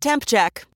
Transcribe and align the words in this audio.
Temp 0.00 0.24
check. 0.26 0.64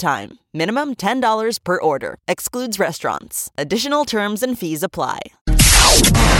time. 0.00 0.38
Minimum 0.52 0.96
$10 0.96 1.62
per 1.62 1.80
order. 1.80 2.16
Excludes 2.26 2.80
restaurants. 2.80 3.50
Additional 3.56 4.04
terms 4.04 4.42
and 4.42 4.58
fees 4.58 4.82
apply. 4.82 5.20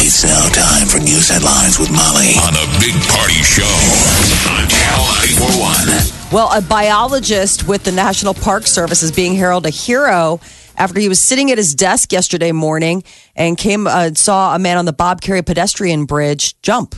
It's 0.03 0.25
now 0.25 0.49
time 0.49 0.89
for 0.89 0.99
news 0.99 1.29
headlines 1.29 1.79
with 1.79 1.91
Molly 1.93 2.35
on 2.43 2.55
a 2.55 2.67
big 2.81 2.95
party 3.07 3.43
show 3.45 3.63
on 4.51 4.67
Channel 4.69 5.07
941. 5.47 6.33
Well, 6.33 6.51
a 6.57 6.63
biologist 6.63 7.69
with 7.69 7.85
the 7.85 7.93
National 7.93 8.35
Park 8.35 8.67
Service 8.67 9.03
is 9.03 9.13
being 9.13 9.35
heralded 9.35 9.73
a 9.73 9.77
hero 9.77 10.41
after 10.77 10.99
he 10.99 11.09
was 11.09 11.21
sitting 11.21 11.51
at 11.51 11.59
his 11.59 11.75
desk 11.75 12.13
yesterday 12.13 12.53
morning 12.53 13.05
and 13.37 13.59
came 13.59 13.87
uh, 13.87 14.15
saw 14.15 14.55
a 14.55 14.59
man 14.59 14.79
on 14.79 14.87
the 14.87 14.93
Bob 14.93 15.21
Kerrey 15.21 15.45
pedestrian 15.45 16.07
bridge 16.07 16.61
jump. 16.63 16.95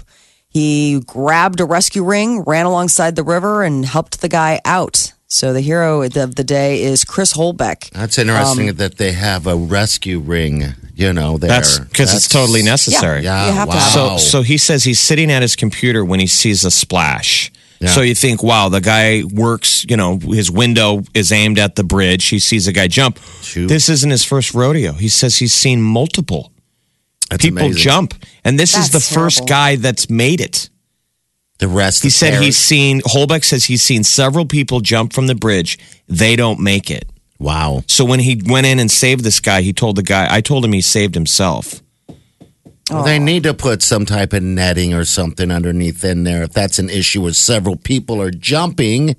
He 0.48 1.00
grabbed 1.00 1.60
a 1.60 1.64
rescue 1.64 2.04
ring, 2.04 2.42
ran 2.42 2.66
alongside 2.66 3.16
the 3.16 3.24
river, 3.24 3.62
and 3.62 3.84
helped 3.84 4.20
the 4.20 4.28
guy 4.28 4.60
out. 4.64 5.14
So 5.32 5.54
the 5.54 5.62
hero 5.62 6.02
of 6.02 6.34
the 6.34 6.44
day 6.44 6.82
is 6.82 7.04
Chris 7.04 7.32
Holbeck. 7.32 7.88
That's 7.90 8.18
interesting 8.18 8.68
um, 8.68 8.76
that 8.76 8.98
they 8.98 9.12
have 9.12 9.46
a 9.46 9.56
rescue 9.56 10.18
ring. 10.18 10.74
You 10.94 11.14
know, 11.14 11.38
there. 11.38 11.48
That's 11.48 11.78
because 11.78 12.14
it's 12.14 12.28
totally 12.28 12.62
necessary. 12.62 13.22
Yeah, 13.22 13.46
You 13.46 13.52
have 13.54 13.68
to 13.70 13.74
wow. 13.76 13.80
have 13.80 13.92
So, 13.92 14.16
so 14.18 14.42
he 14.42 14.58
says 14.58 14.84
he's 14.84 15.00
sitting 15.00 15.32
at 15.32 15.40
his 15.40 15.56
computer 15.56 16.04
when 16.04 16.20
he 16.20 16.26
sees 16.26 16.66
a 16.66 16.70
splash. 16.70 17.50
Yeah. 17.80 17.88
So 17.88 18.02
you 18.02 18.14
think, 18.14 18.42
wow, 18.42 18.68
the 18.68 18.82
guy 18.82 19.22
works, 19.32 19.86
you 19.88 19.96
know, 19.96 20.18
his 20.18 20.50
window 20.50 21.02
is 21.14 21.32
aimed 21.32 21.58
at 21.58 21.76
the 21.76 21.82
bridge. 21.82 22.26
He 22.26 22.38
sees 22.38 22.68
a 22.68 22.72
guy 22.72 22.86
jump. 22.88 23.18
Shoot. 23.40 23.68
This 23.68 23.88
isn't 23.88 24.10
his 24.10 24.26
first 24.26 24.52
rodeo. 24.52 24.92
He 24.92 25.08
says 25.08 25.38
he's 25.38 25.54
seen 25.54 25.80
multiple 25.80 26.52
That's 27.30 27.42
people 27.42 27.64
amazing. 27.64 27.80
jump. 27.82 28.14
And 28.44 28.60
this 28.60 28.76
is 28.76 28.90
the 28.90 28.98
That's 28.98 29.14
first 29.14 29.48
guy 29.48 29.76
that's 29.76 30.10
made 30.10 30.42
it. 30.42 30.68
The 31.62 31.68
rest. 31.68 32.02
He 32.02 32.08
of 32.08 32.12
said 32.12 32.30
Paris- 32.32 32.44
he's 32.44 32.58
seen, 32.58 33.00
Holbeck 33.02 33.44
says 33.44 33.64
he's 33.64 33.84
seen 33.84 34.02
several 34.02 34.44
people 34.46 34.80
jump 34.80 35.12
from 35.12 35.28
the 35.28 35.36
bridge. 35.36 35.78
They 36.08 36.34
don't 36.34 36.58
make 36.58 36.90
it. 36.90 37.08
Wow. 37.38 37.84
So 37.86 38.04
when 38.04 38.18
he 38.18 38.42
went 38.44 38.66
in 38.66 38.80
and 38.80 38.90
saved 38.90 39.22
this 39.22 39.38
guy, 39.38 39.62
he 39.62 39.72
told 39.72 39.94
the 39.94 40.02
guy, 40.02 40.26
I 40.28 40.40
told 40.40 40.64
him 40.64 40.72
he 40.72 40.80
saved 40.80 41.14
himself. 41.14 41.80
Well, 42.90 43.04
they 43.04 43.20
need 43.20 43.44
to 43.44 43.54
put 43.54 43.80
some 43.80 44.04
type 44.04 44.32
of 44.32 44.42
netting 44.42 44.92
or 44.92 45.04
something 45.04 45.52
underneath 45.52 46.02
in 46.02 46.24
there 46.24 46.42
if 46.42 46.52
that's 46.52 46.80
an 46.80 46.90
issue 46.90 47.22
where 47.22 47.32
several 47.32 47.76
people 47.76 48.20
are 48.20 48.32
jumping. 48.32 49.14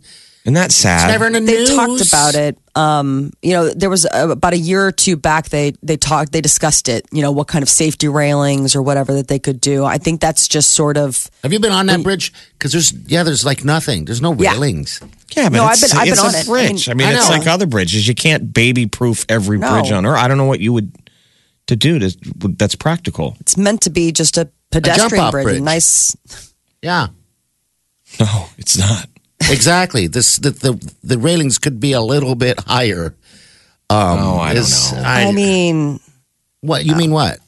Isn't 0.46 0.56
that 0.56 0.74
sad? 0.74 1.08
Never 1.08 1.28
in 1.28 1.34
the 1.34 1.40
They 1.40 1.54
news. 1.60 1.74
talked 1.74 2.06
about 2.08 2.36
it. 2.36 2.58
Um, 2.76 3.32
you 3.42 3.54
know, 3.54 3.70
there 3.70 3.90
was 3.90 4.06
uh, 4.06 4.28
about 4.30 4.52
a 4.52 4.58
year 4.58 4.86
or 4.86 4.92
two 4.92 5.16
back. 5.16 5.48
They 5.50 5.74
they 5.82 5.96
talked, 5.96 6.34
they 6.34 6.42
discussed 6.42 6.90
it. 6.90 7.06
You 7.14 7.22
know, 7.22 7.32
what 7.32 7.48
kind 7.48 7.64
of 7.64 7.70
safety 7.70 8.10
railings 8.10 8.76
or 8.76 8.82
whatever 8.82 9.14
that 9.14 9.30
they 9.30 9.40
could 9.40 9.62
do. 9.62 9.86
I 9.86 9.98
think 9.98 10.20
that's 10.20 10.50
just 10.50 10.72
sort 10.72 10.98
of. 10.98 11.30
Have 11.44 11.54
you 11.54 11.60
been 11.60 11.72
on 11.72 11.86
that 11.86 12.04
bridge? 12.04 12.34
Because 12.54 12.74
there's 12.74 12.92
yeah, 13.08 13.24
there's 13.24 13.46
like 13.46 13.64
nothing. 13.64 14.04
There's 14.04 14.22
no 14.22 14.34
railings. 14.34 15.00
Yeah, 15.36 15.48
but 15.50 15.58
No, 15.58 15.64
I've 15.64 15.80
been- 15.80 15.92
I've 15.98 16.08
it's 16.10 16.20
been 16.22 16.26
a 16.26 16.28
on 16.30 16.36
it. 16.36 16.44
I 16.44 16.44
bridge. 16.44 16.90
I 16.90 16.94
mean, 16.94 17.08
I 17.08 17.14
it's 17.14 17.30
like 17.30 17.48
other 17.48 17.66
bridges. 17.66 18.06
You 18.08 18.14
can't 18.14 18.54
baby 18.54 18.86
proof 18.86 19.26
every 19.30 19.58
No. 19.60 19.72
bridge 19.72 19.92
on 19.94 20.06
Earth. 20.06 20.18
I 20.20 20.28
don't 20.28 20.38
know 20.38 20.46
what 20.46 20.60
you 20.60 20.74
would 20.74 20.92
to 21.68 21.78
do 21.78 22.00
to 22.00 22.12
that's 22.58 22.76
practical. 22.76 23.38
It's 23.40 23.56
meant 23.56 23.82
to 23.84 23.90
be 23.90 24.12
just 24.12 24.38
a 24.38 24.50
pedestrian 24.72 25.10
jump-off 25.10 25.32
bridge. 25.32 25.44
bridge. 25.46 25.58
A 25.60 25.64
nice. 25.64 26.18
Yeah, 26.82 27.08
No, 28.20 28.48
it's 28.58 28.78
not. 28.78 29.08
Exactly. 29.52 30.08
this 30.08 30.38
the, 30.38 30.52
the 30.52 30.92
the 31.04 31.18
railings 31.18 31.58
could 31.58 31.80
be 31.80 31.94
a 31.94 32.02
little 32.02 32.36
bit 32.36 32.60
higher. 32.62 33.16
Um, 33.90 34.20
Oh, 34.20 34.38
I 34.40 34.54
don't 34.54 34.64
is- 34.64 34.92
know. 34.94 35.02
I, 35.04 35.24
I 35.26 35.32
mean, 35.32 36.00
what 36.62 36.86
you 36.86 36.96
mean? 36.96 37.12
What? 37.12 37.40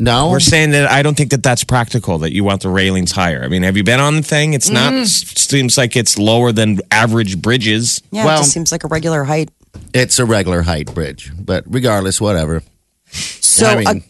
No, 0.00 0.30
We're 0.30 0.40
saying 0.40 0.70
that 0.70 0.90
I 0.90 1.02
don't 1.02 1.16
think 1.16 1.30
that 1.30 1.42
that's 1.42 1.62
practical. 1.62 2.18
That 2.18 2.32
you 2.32 2.42
want 2.42 2.62
the 2.62 2.68
railings 2.68 3.12
higher. 3.12 3.42
I 3.44 3.48
mean, 3.48 3.62
have 3.62 3.76
you 3.76 3.84
been 3.84 4.00
on 4.00 4.16
the 4.16 4.22
thing? 4.22 4.54
It's 4.54 4.70
not. 4.70 5.06
Seems 5.06 5.76
like 5.78 5.94
it's 5.96 6.18
lower 6.18 6.52
than 6.52 6.80
average 6.90 7.40
bridges. 7.40 8.02
yeah, 8.10 8.24
Well- 8.24 8.36
it 8.38 8.42
just 8.42 8.52
seems 8.52 8.72
like 8.72 8.84
a 8.84 8.88
regular 8.88 9.24
height. 9.24 9.50
it's 9.92 10.18
a 10.18 10.24
regular 10.24 10.62
height 10.62 10.92
bridge, 10.94 11.30
but 11.38 11.64
regardless, 11.66 12.20
whatever. 12.20 12.62
So, 13.10 13.66
I 13.66 13.84
mean, 13.94 14.04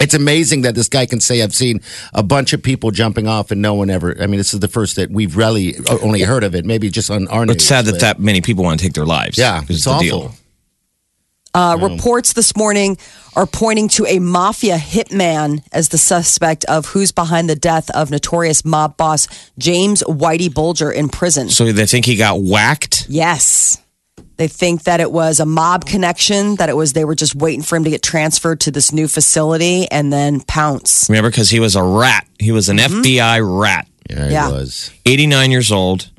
it's 0.00 0.14
amazing 0.14 0.62
that 0.62 0.74
this 0.74 0.88
guy 0.88 1.06
can 1.06 1.20
say, 1.20 1.42
"I've 1.42 1.54
seen 1.54 1.80
a 2.12 2.22
bunch 2.22 2.52
of 2.52 2.62
people 2.62 2.90
jumping 2.90 3.26
off 3.26 3.50
and 3.50 3.60
no 3.62 3.74
one 3.74 3.90
ever." 3.90 4.16
I 4.20 4.26
mean, 4.26 4.38
this 4.38 4.54
is 4.54 4.60
the 4.60 4.68
first 4.68 4.96
that 4.96 5.10
we've 5.10 5.36
really 5.36 5.76
only 6.02 6.22
heard 6.22 6.44
of 6.44 6.54
it. 6.54 6.64
Maybe 6.64 6.90
just 6.90 7.10
on 7.10 7.28
our 7.28 7.46
news. 7.46 7.56
It's 7.56 7.64
sad 7.64 7.84
that 7.86 7.92
but- 7.92 8.00
that 8.00 8.20
many 8.20 8.40
people 8.40 8.64
want 8.64 8.80
to 8.80 8.84
take 8.86 8.94
their 8.94 9.06
lives. 9.06 9.38
Yeah, 9.38 9.62
it's 9.68 9.84
the 9.84 9.90
awful. 9.90 10.02
deal. 10.02 10.34
Uh, 11.54 11.76
reports 11.80 12.34
this 12.34 12.54
morning 12.56 12.96
are 13.34 13.46
pointing 13.46 13.88
to 13.88 14.04
a 14.06 14.18
mafia 14.18 14.76
hitman 14.76 15.62
as 15.72 15.88
the 15.88 15.98
suspect 15.98 16.64
of 16.66 16.86
who's 16.86 17.10
behind 17.10 17.48
the 17.48 17.56
death 17.56 17.90
of 17.90 18.10
notorious 18.10 18.64
mob 18.64 18.96
boss 18.96 19.26
James 19.58 20.02
Whitey 20.06 20.52
Bulger 20.52 20.92
in 20.92 21.08
prison. 21.08 21.48
So 21.48 21.72
they 21.72 21.86
think 21.86 22.04
he 22.04 22.16
got 22.16 22.40
whacked. 22.40 23.06
Yes. 23.08 23.78
They 24.38 24.46
think 24.46 24.84
that 24.84 25.00
it 25.00 25.10
was 25.10 25.40
a 25.40 25.46
mob 25.46 25.84
connection, 25.84 26.54
that 26.56 26.68
it 26.68 26.76
was 26.76 26.92
they 26.92 27.04
were 27.04 27.16
just 27.16 27.34
waiting 27.34 27.62
for 27.62 27.74
him 27.74 27.82
to 27.84 27.90
get 27.90 28.02
transferred 28.02 28.60
to 28.60 28.70
this 28.70 28.92
new 28.92 29.08
facility 29.08 29.90
and 29.90 30.12
then 30.12 30.40
pounce. 30.42 31.08
Remember, 31.10 31.28
because 31.28 31.50
he 31.50 31.58
was 31.58 31.74
a 31.74 31.82
rat. 31.82 32.24
He 32.38 32.52
was 32.52 32.68
an 32.68 32.76
mm-hmm. 32.76 33.02
FBI 33.02 33.60
rat. 33.60 33.88
Yeah, 34.08 34.28
Yeah. 34.28 34.48
it 34.48 34.52
was. 34.52 34.92
89 35.04 35.50
years 35.50 35.72
old. 35.72 36.10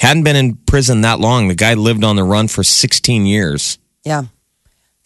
Hadn't 0.00 0.24
been 0.24 0.34
in 0.34 0.56
prison 0.66 1.02
that 1.02 1.20
long. 1.20 1.46
The 1.46 1.54
guy 1.54 1.74
lived 1.74 2.02
on 2.02 2.16
the 2.16 2.24
run 2.24 2.48
for 2.48 2.64
16 2.64 3.24
years. 3.24 3.78
Yeah. 4.04 4.24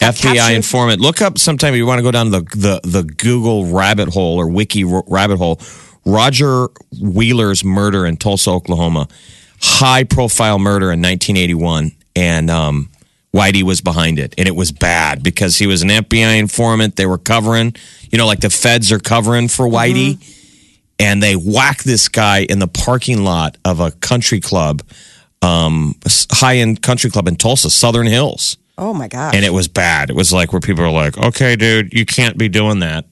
FBI 0.00 0.34
captured- 0.34 0.54
informant. 0.54 1.00
Look 1.03 1.20
up 1.20 1.38
sometime 1.38 1.74
if 1.74 1.78
you 1.78 1.86
want 1.86 1.98
to 1.98 2.03
go 2.03 2.10
down 2.10 2.30
the, 2.30 2.41
the, 2.56 2.80
the 2.82 3.03
Google 3.03 3.66
rabbit 3.66 4.08
hole 4.08 4.38
or 4.41 4.48
wiki 4.48 4.84
rabbit 4.84 5.36
hole. 5.36 5.60
Roger 6.06 6.69
Wheeler's 6.98 7.62
murder 7.62 8.06
in 8.06 8.16
Tulsa, 8.16 8.50
Oklahoma. 8.50 9.08
High 9.60 10.04
profile 10.04 10.58
murder 10.58 10.86
in 10.92 11.00
1981. 11.03 11.92
And 12.16 12.50
um, 12.50 12.91
Whitey 13.34 13.62
was 13.62 13.80
behind 13.80 14.19
it. 14.19 14.34
And 14.38 14.47
it 14.47 14.54
was 14.54 14.70
bad 14.72 15.22
because 15.22 15.56
he 15.58 15.66
was 15.66 15.82
an 15.82 15.88
FBI 15.88 16.38
informant. 16.38 16.97
They 16.97 17.06
were 17.06 17.19
covering, 17.19 17.75
you 18.10 18.19
know, 18.19 18.26
like 18.26 18.41
the 18.41 18.50
feds 18.50 18.92
are 18.92 19.00
covering 19.00 19.48
for 19.48 19.66
Whitey. 19.66 20.19
And 20.98 21.20
they 21.20 21.34
whacked 21.34 21.84
this 21.84 22.08
guy 22.08 22.47
in 22.48 22.60
the 22.60 22.69
parking 22.69 23.24
lot 23.24 23.58
of 23.64 23.80
a 23.80 23.91
country 23.91 24.38
club, 24.41 24.82
um, 25.42 25.97
high 26.30 26.58
end 26.58 26.82
country 26.82 27.10
club 27.10 27.26
in 27.26 27.34
Tulsa, 27.34 27.69
Southern 27.69 28.06
Hills 28.06 28.56
Oh 28.76 28.92
my 28.92 29.08
god! 29.08 29.34
and 29.34 29.44
it 29.44 29.53
was 29.53 29.69
bad. 29.69 30.10
It 30.10 30.16
was 30.16 30.32
like 30.32 30.53
where 30.53 30.60
people 30.60 30.84
are 30.84 30.91
like, 30.91 31.16
"Okay, 31.16 31.56
dude, 31.56 31.92
you 31.92 32.04
can't 32.04 32.36
be 32.36 32.48
doing 32.48 32.80
that." 32.80 33.06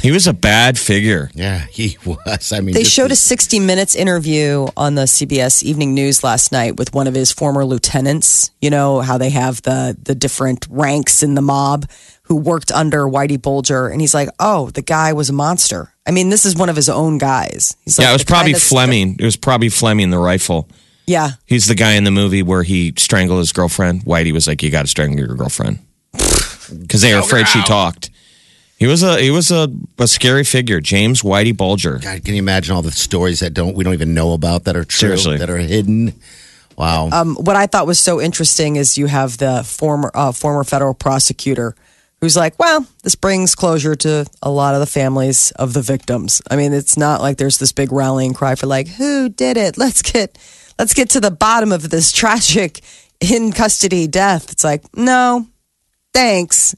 He 0.00 0.10
was 0.10 0.26
a 0.26 0.32
bad 0.32 0.78
figure. 0.78 1.30
Yeah, 1.34 1.66
he 1.70 1.96
was. 2.04 2.52
I 2.52 2.60
mean, 2.60 2.74
They 2.74 2.84
showed 2.84 3.10
the- 3.10 3.14
a 3.14 3.16
60 3.16 3.60
Minutes 3.60 3.94
interview 3.94 4.66
on 4.76 4.94
the 4.94 5.02
CBS 5.02 5.62
Evening 5.62 5.94
News 5.94 6.24
last 6.24 6.52
night 6.52 6.76
with 6.76 6.94
one 6.94 7.06
of 7.06 7.14
his 7.14 7.30
former 7.30 7.64
lieutenants. 7.64 8.50
You 8.60 8.70
know 8.70 9.00
how 9.00 9.18
they 9.18 9.30
have 9.30 9.62
the 9.62 9.96
the 10.02 10.14
different 10.14 10.66
ranks 10.70 11.22
in 11.22 11.34
the 11.34 11.42
mob 11.42 11.88
who 12.24 12.36
worked 12.36 12.72
under 12.72 13.04
Whitey 13.04 13.40
Bulger, 13.40 13.88
and 13.88 14.00
he's 14.00 14.14
like, 14.14 14.28
"Oh, 14.40 14.70
the 14.70 14.82
guy 14.82 15.12
was 15.12 15.28
a 15.28 15.32
monster." 15.34 15.92
I 16.06 16.10
mean, 16.10 16.30
this 16.30 16.44
is 16.46 16.56
one 16.56 16.68
of 16.68 16.76
his 16.76 16.88
own 16.88 17.18
guys. 17.18 17.76
He's 17.84 17.98
like 17.98 18.06
yeah, 18.06 18.10
it 18.10 18.14
was 18.14 18.24
probably 18.24 18.52
that's- 18.54 18.70
Flemmi. 18.72 19.20
It 19.20 19.24
was 19.24 19.36
probably 19.36 19.68
Flemmi, 19.68 20.10
the 20.10 20.18
rifle. 20.18 20.68
Yeah, 21.06 21.32
He's 21.46 21.66
the 21.66 21.74
guy 21.74 21.92
in 21.92 22.04
the 22.04 22.10
movie 22.12 22.42
where 22.44 22.62
he 22.62 22.94
strangled 22.96 23.40
his 23.40 23.52
girlfriend. 23.52 24.04
Whitey 24.04 24.32
was 24.32 24.46
like, 24.46 24.62
"You 24.62 24.70
got 24.70 24.82
to 24.82 24.88
strangle 24.88 25.18
your 25.18 25.36
girlfriend," 25.36 25.80
because 26.12 27.02
they 27.02 27.12
were 27.12 27.20
afraid 27.20 27.46
she 27.48 27.60
talked. 27.62 28.10
He 28.82 28.88
was 28.88 29.04
a 29.04 29.20
he 29.20 29.30
was 29.30 29.52
a, 29.52 29.72
a 29.96 30.08
scary 30.08 30.42
figure, 30.42 30.80
James 30.80 31.22
Whitey 31.22 31.56
Bulger. 31.56 32.00
God, 32.02 32.24
can 32.24 32.34
you 32.34 32.40
imagine 32.40 32.74
all 32.74 32.82
the 32.82 32.90
stories 32.90 33.38
that 33.38 33.54
don't 33.54 33.76
we 33.76 33.84
don't 33.84 33.92
even 33.94 34.12
know 34.12 34.32
about 34.32 34.64
that 34.64 34.74
are 34.74 34.82
true 34.82 35.10
Seriously. 35.10 35.36
that 35.36 35.48
are 35.48 35.56
hidden? 35.56 36.14
Wow. 36.76 37.08
um, 37.12 37.36
what 37.36 37.54
I 37.54 37.68
thought 37.68 37.86
was 37.86 38.00
so 38.00 38.20
interesting 38.20 38.74
is 38.74 38.98
you 38.98 39.06
have 39.06 39.38
the 39.38 39.62
former 39.62 40.10
uh, 40.12 40.32
former 40.32 40.64
federal 40.64 40.94
prosecutor 40.94 41.76
who's 42.20 42.36
like, 42.36 42.58
well, 42.58 42.84
this 43.04 43.14
brings 43.14 43.54
closure 43.54 43.94
to 43.94 44.26
a 44.42 44.50
lot 44.50 44.74
of 44.74 44.80
the 44.80 44.86
families 44.86 45.52
of 45.52 45.74
the 45.74 45.82
victims. 45.82 46.42
I 46.50 46.56
mean, 46.56 46.72
it's 46.72 46.96
not 46.96 47.20
like 47.20 47.36
there's 47.36 47.58
this 47.58 47.70
big 47.70 47.92
rallying 47.92 48.34
cry 48.34 48.56
for 48.56 48.66
like, 48.66 48.88
who 48.88 49.28
did 49.28 49.56
it? 49.56 49.78
Let's 49.78 50.02
get 50.02 50.36
let's 50.76 50.92
get 50.92 51.08
to 51.10 51.20
the 51.20 51.30
bottom 51.30 51.70
of 51.70 51.88
this 51.88 52.10
tragic 52.20 52.80
in 53.20 53.52
custody 53.52 54.08
death. 54.08 54.50
It's 54.50 54.64
like, 54.64 54.82
no, 54.96 55.46
thanks. 56.12 56.74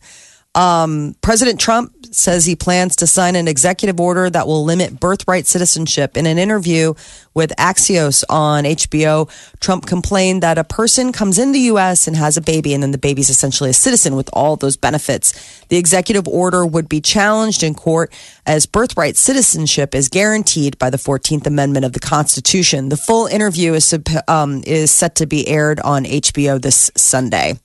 Um, 0.55 1.17
President 1.21 1.59
Trump 1.59 1.93
says 2.15 2.47
he 2.47 2.55
plans 2.55 2.95
to 2.97 3.06
sign 3.09 3.35
an 3.35 3.49
executive 3.49 3.99
order 3.99 4.31
that 4.31 4.47
will 4.47 4.65
limit 4.65 5.01
birthright 5.01 5.47
citizenship. 5.47 6.17
In 6.17 6.27
an 6.27 6.39
interview 6.39 6.95
with 7.35 7.51
Axios 7.59 8.23
on 8.29 8.62
HBO, 8.62 9.29
Trump 9.59 9.87
complained 9.87 10.43
that 10.45 10.56
a 10.56 10.62
person 10.62 11.11
comes 11.11 11.39
in 11.39 11.51
the 11.51 11.59
U.S. 11.61 12.06
and 12.06 12.17
has 12.17 12.37
a 12.37 12.41
baby, 12.41 12.73
and 12.73 12.83
then 12.83 12.93
the 12.93 12.99
baby's 12.99 13.31
essentially 13.31 13.71
a 13.71 13.75
citizen 13.75 14.15
with 14.15 14.31
all 14.33 14.55
those 14.55 14.77
benefits. 14.77 15.33
The 15.69 15.77
executive 15.77 16.29
order 16.29 16.65
would 16.65 16.89
be 16.89 17.01
challenged 17.01 17.65
in 17.65 17.75
court 17.75 18.12
as 18.47 18.67
birthright 18.67 19.17
citizenship 19.17 19.93
is 19.93 20.09
guaranteed 20.09 20.79
by 20.79 20.91
the 20.91 20.99
14th 20.99 21.47
Amendment 21.47 21.85
of 21.85 21.95
the 21.95 22.01
Constitution. 22.01 22.91
The 22.91 22.97
full 22.97 23.27
interview 23.27 23.75
is, 23.75 23.93
um, 24.29 24.62
is 24.67 24.93
set 24.93 25.17
to 25.17 25.27
be 25.27 25.49
aired 25.49 25.81
on 25.81 26.05
HBO 26.05 26.62
this 26.62 26.93
Sunday. 26.97 27.59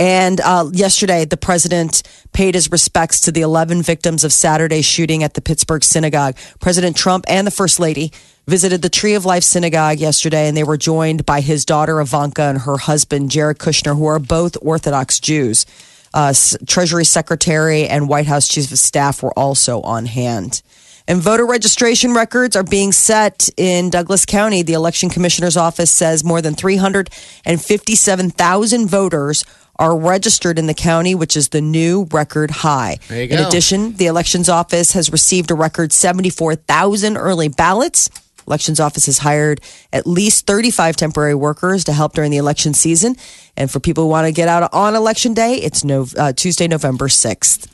And 0.00 0.40
uh, 0.40 0.70
yesterday, 0.72 1.26
the 1.26 1.36
president 1.36 2.02
paid 2.32 2.54
his 2.54 2.72
respects 2.72 3.20
to 3.22 3.32
the 3.32 3.40
11 3.42 3.82
victims 3.82 4.24
of 4.24 4.32
Saturday's 4.32 4.86
shooting 4.86 5.22
at 5.22 5.34
the 5.34 5.42
Pittsburgh 5.42 5.84
synagogue. 5.84 6.38
President 6.58 6.96
Trump 6.96 7.26
and 7.28 7.46
the 7.46 7.50
First 7.50 7.78
Lady 7.78 8.10
visited 8.48 8.80
the 8.80 8.88
Tree 8.88 9.12
of 9.12 9.26
Life 9.26 9.44
synagogue 9.44 9.98
yesterday, 9.98 10.48
and 10.48 10.56
they 10.56 10.64
were 10.64 10.78
joined 10.78 11.26
by 11.26 11.42
his 11.42 11.66
daughter 11.66 12.00
Ivanka 12.00 12.44
and 12.44 12.60
her 12.60 12.78
husband 12.78 13.30
Jared 13.30 13.58
Kushner, 13.58 13.94
who 13.94 14.06
are 14.06 14.18
both 14.18 14.56
Orthodox 14.62 15.20
Jews. 15.20 15.66
Uh, 16.14 16.32
Treasury 16.66 17.04
Secretary 17.04 17.86
and 17.86 18.08
White 18.08 18.26
House 18.26 18.48
Chief 18.48 18.72
of 18.72 18.78
Staff 18.78 19.22
were 19.22 19.38
also 19.38 19.82
on 19.82 20.06
hand. 20.06 20.62
And 21.06 21.20
voter 21.20 21.44
registration 21.44 22.14
records 22.14 22.56
are 22.56 22.62
being 22.62 22.92
set 22.92 23.50
in 23.56 23.90
Douglas 23.90 24.24
County. 24.24 24.62
The 24.62 24.74
election 24.74 25.10
commissioner's 25.10 25.58
office 25.58 25.90
says 25.90 26.24
more 26.24 26.40
than 26.40 26.54
357,000 26.54 28.88
voters 28.88 29.44
are 29.80 29.96
registered 29.98 30.58
in 30.58 30.66
the 30.66 30.74
county, 30.74 31.14
which 31.14 31.36
is 31.36 31.48
the 31.48 31.60
new 31.60 32.06
record 32.12 32.50
high. 32.50 32.98
In 33.08 33.30
go. 33.30 33.48
addition, 33.48 33.94
the 33.96 34.06
elections 34.06 34.48
office 34.48 34.92
has 34.92 35.10
received 35.10 35.50
a 35.50 35.54
record 35.54 35.92
74,000 35.92 37.16
early 37.16 37.48
ballots. 37.48 38.10
Elections 38.46 38.78
office 38.78 39.06
has 39.06 39.18
hired 39.18 39.60
at 39.92 40.06
least 40.06 40.46
35 40.46 40.96
temporary 40.96 41.34
workers 41.34 41.84
to 41.84 41.92
help 41.92 42.12
during 42.12 42.30
the 42.30 42.36
election 42.36 42.74
season. 42.74 43.16
And 43.56 43.70
for 43.70 43.80
people 43.80 44.04
who 44.04 44.10
want 44.10 44.26
to 44.26 44.32
get 44.32 44.48
out 44.48 44.72
on 44.74 44.94
election 44.94 45.34
day, 45.34 45.54
it's 45.54 45.82
no, 45.82 46.06
uh, 46.16 46.32
Tuesday, 46.34 46.68
November 46.68 47.08
6th. 47.08 47.66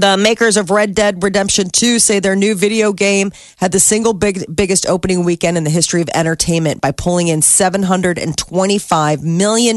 The 0.00 0.18
makers 0.18 0.58
of 0.58 0.70
Red 0.70 0.94
Dead 0.94 1.22
Redemption 1.22 1.70
2 1.70 1.98
say 1.98 2.20
their 2.20 2.36
new 2.36 2.54
video 2.54 2.92
game 2.92 3.32
had 3.56 3.72
the 3.72 3.80
single 3.80 4.12
big, 4.12 4.44
biggest 4.54 4.84
opening 4.86 5.24
weekend 5.24 5.56
in 5.56 5.64
the 5.64 5.70
history 5.70 6.02
of 6.02 6.10
entertainment 6.14 6.82
by 6.82 6.92
pulling 6.92 7.28
in 7.28 7.40
$725 7.40 9.22
million 9.22 9.76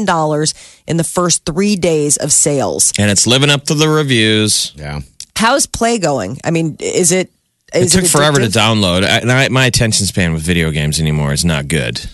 in 0.86 0.96
the 0.98 1.04
first 1.04 1.46
three 1.46 1.74
days 1.74 2.18
of 2.18 2.32
sales. 2.32 2.92
And 2.98 3.10
it's 3.10 3.26
living 3.26 3.48
up 3.48 3.64
to 3.64 3.74
the 3.74 3.88
reviews. 3.88 4.74
Yeah. 4.76 5.00
How's 5.36 5.64
play 5.64 5.98
going? 5.98 6.36
I 6.44 6.50
mean, 6.50 6.76
is 6.80 7.12
it. 7.12 7.30
It 7.72 7.84
Is 7.84 7.92
took 7.92 8.04
forever 8.04 8.40
to 8.40 8.46
download. 8.46 9.04
I, 9.04 9.48
my 9.48 9.64
attention 9.64 10.04
span 10.04 10.34
with 10.34 10.42
video 10.42 10.70
games 10.70 11.00
anymore 11.00 11.32
is 11.32 11.46
not 11.46 11.68
good. 11.68 12.04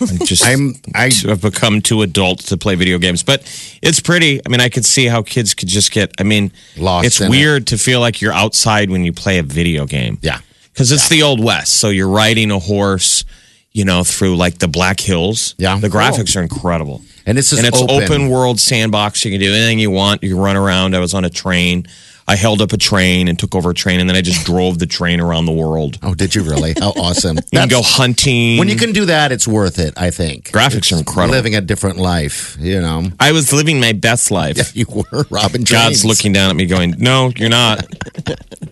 I'm 0.00 0.18
just 0.26 0.44
I'm- 0.44 0.74
I- 0.94 1.10
have 1.26 1.40
become 1.40 1.80
too 1.80 2.02
adult 2.02 2.40
to 2.46 2.56
play 2.56 2.74
video 2.74 2.98
games, 2.98 3.22
but 3.22 3.42
it's 3.82 4.00
pretty. 4.00 4.40
I 4.44 4.48
mean, 4.48 4.60
I 4.60 4.68
could 4.68 4.84
see 4.84 5.06
how 5.06 5.22
kids 5.22 5.54
could 5.54 5.68
just 5.68 5.90
get. 5.92 6.12
I 6.18 6.22
mean, 6.22 6.52
Lost 6.76 7.06
It's 7.06 7.20
in 7.20 7.26
it. 7.26 7.30
weird 7.30 7.66
to 7.68 7.78
feel 7.78 8.00
like 8.00 8.20
you're 8.20 8.32
outside 8.32 8.90
when 8.90 9.04
you 9.04 9.12
play 9.12 9.38
a 9.38 9.42
video 9.42 9.86
game. 9.86 10.18
Yeah. 10.22 10.40
because 10.72 10.92
it's 10.92 11.08
the 11.08 11.22
old 11.22 11.42
west. 11.42 11.74
So 11.74 11.88
you're 11.88 12.08
riding 12.08 12.50
a 12.50 12.58
horse, 12.58 13.24
you 13.72 13.84
know, 13.86 14.04
through 14.04 14.36
like 14.36 14.58
the 14.58 14.68
Black 14.68 15.00
Hills. 15.00 15.54
Yeah. 15.58 15.78
the 15.78 15.88
graphics 15.88 16.36
are 16.36 16.42
incredible. 16.42 17.02
And 17.24 17.36
this 17.36 17.52
is 17.52 17.58
and 17.58 17.66
it's 17.66 17.80
open. 17.80 18.02
open. 18.04 18.28
world 18.28 18.60
sandbox. 18.60 19.24
You 19.24 19.30
can 19.32 19.40
do 19.40 19.52
anything 19.52 19.78
you 19.78 19.90
want. 19.90 20.22
You 20.22 20.30
can 20.34 20.38
run 20.38 20.56
around. 20.56 20.94
I 20.94 21.00
was 21.00 21.14
on 21.14 21.24
a 21.24 21.30
train. 21.30 21.86
I 22.28 22.34
held 22.34 22.60
up 22.60 22.72
a 22.72 22.76
train 22.76 23.28
and 23.28 23.38
took 23.38 23.54
over 23.54 23.70
a 23.70 23.74
train, 23.74 24.00
and 24.00 24.08
then 24.08 24.16
I 24.16 24.20
just 24.20 24.44
drove 24.50 24.78
the 24.78 24.86
train 24.86 25.20
around 25.20 25.46
the 25.46 25.52
world. 25.52 25.98
Oh, 26.02 26.14
did 26.14 26.34
you 26.34 26.42
really? 26.42 26.74
How 26.78 26.90
awesome. 26.96 27.36
You 27.36 27.60
can 27.60 27.68
go 27.68 27.82
hunting. 27.82 28.58
when 28.58 28.68
you 28.68 28.76
can 28.76 28.92
do 28.92 29.06
that, 29.06 29.30
it's 29.32 29.46
worth 29.46 29.78
it, 29.78 29.94
I 29.96 30.10
think. 30.10 30.50
Graphics 30.50 30.92
are 30.92 30.98
incredible. 30.98 31.34
Living 31.36 31.54
a 31.54 31.60
different 31.60 31.98
life, 31.98 32.56
you 32.58 32.80
know. 32.80 33.04
I 33.20 33.32
was 33.32 33.52
living 33.52 33.80
my 33.80 33.92
best 33.92 34.30
life. 34.30 34.56
You 34.76 34.84
were 34.88 35.24
Robin 35.30 35.62
God's 35.62 36.04
looking 36.04 36.32
down 36.32 36.50
at 36.50 36.56
me, 36.56 36.66
going, 36.66 36.96
"No, 36.98 37.32
you're 37.36 37.48
not. 37.48 37.86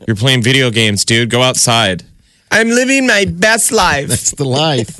You're 0.06 0.16
playing 0.16 0.42
video 0.42 0.70
games, 0.70 1.04
dude. 1.04 1.30
Go 1.30 1.40
outside." 1.42 2.02
I'm 2.50 2.68
living 2.68 3.06
my 3.06 3.24
best 3.24 3.72
life. 3.72 4.08
That's 4.08 4.32
the 4.32 4.44
life. 4.44 4.98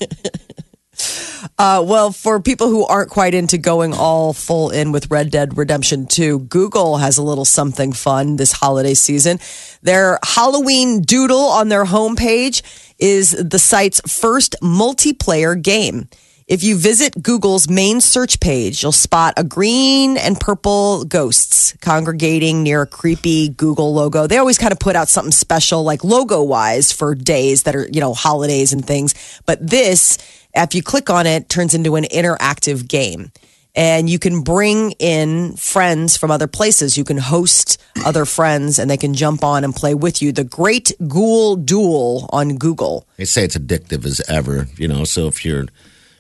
Uh, 1.58 1.84
well, 1.86 2.10
for 2.10 2.40
people 2.40 2.68
who 2.68 2.84
aren't 2.86 3.10
quite 3.10 3.34
into 3.34 3.58
going 3.58 3.92
all 3.92 4.32
full 4.32 4.70
in 4.70 4.92
with 4.92 5.10
Red 5.10 5.30
Dead 5.30 5.56
Redemption 5.56 6.06
2, 6.06 6.40
Google 6.40 6.96
has 6.96 7.18
a 7.18 7.22
little 7.22 7.44
something 7.44 7.92
fun 7.92 8.36
this 8.36 8.52
holiday 8.52 8.94
season. 8.94 9.38
Their 9.82 10.18
Halloween 10.24 11.02
doodle 11.02 11.38
on 11.38 11.68
their 11.68 11.84
homepage 11.84 12.62
is 12.98 13.30
the 13.30 13.58
site's 13.58 14.00
first 14.06 14.56
multiplayer 14.62 15.60
game. 15.60 16.08
If 16.46 16.62
you 16.62 16.76
visit 16.76 17.22
Google's 17.22 17.70
main 17.70 18.02
search 18.02 18.38
page, 18.38 18.82
you'll 18.82 18.92
spot 18.92 19.32
a 19.38 19.44
green 19.44 20.18
and 20.18 20.38
purple 20.38 21.06
ghosts 21.06 21.74
congregating 21.80 22.62
near 22.62 22.82
a 22.82 22.86
creepy 22.86 23.48
Google 23.48 23.94
logo. 23.94 24.26
They 24.26 24.36
always 24.36 24.58
kind 24.58 24.70
of 24.70 24.78
put 24.78 24.94
out 24.94 25.08
something 25.08 25.32
special, 25.32 25.84
like 25.84 26.04
logo 26.04 26.42
wise, 26.42 26.92
for 26.92 27.14
days 27.14 27.62
that 27.62 27.74
are, 27.74 27.88
you 27.90 27.98
know, 27.98 28.12
holidays 28.12 28.74
and 28.74 28.86
things. 28.86 29.14
But 29.46 29.66
this, 29.66 30.18
if 30.54 30.74
you 30.74 30.82
click 30.82 31.10
on 31.10 31.26
it, 31.26 31.42
it 31.42 31.48
turns 31.48 31.74
into 31.74 31.96
an 31.96 32.04
interactive 32.04 32.88
game. 32.88 33.32
And 33.76 34.08
you 34.08 34.20
can 34.20 34.42
bring 34.42 34.92
in 34.92 35.56
friends 35.56 36.16
from 36.16 36.30
other 36.30 36.46
places. 36.46 36.96
You 36.96 37.02
can 37.02 37.18
host 37.18 37.82
other 38.04 38.24
friends 38.24 38.78
and 38.78 38.88
they 38.88 38.96
can 38.96 39.14
jump 39.14 39.42
on 39.42 39.64
and 39.64 39.74
play 39.74 39.94
with 39.94 40.22
you. 40.22 40.30
The 40.30 40.44
Great 40.44 40.92
Ghoul 41.08 41.56
Duel 41.56 42.30
on 42.32 42.56
Google. 42.56 43.08
They 43.16 43.24
say 43.24 43.44
it's 43.44 43.58
addictive 43.58 44.04
as 44.04 44.20
ever, 44.28 44.68
you 44.76 44.86
know. 44.86 45.02
So 45.02 45.26
if 45.26 45.44
you're 45.44 45.66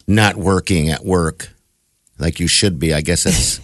not 0.08 0.34
working 0.36 0.90
at 0.90 1.04
work 1.04 1.50
like 2.18 2.40
you 2.40 2.48
should 2.48 2.80
be, 2.80 2.92
I 2.92 3.02
guess 3.02 3.24
it's 3.24 3.58
a 3.58 3.62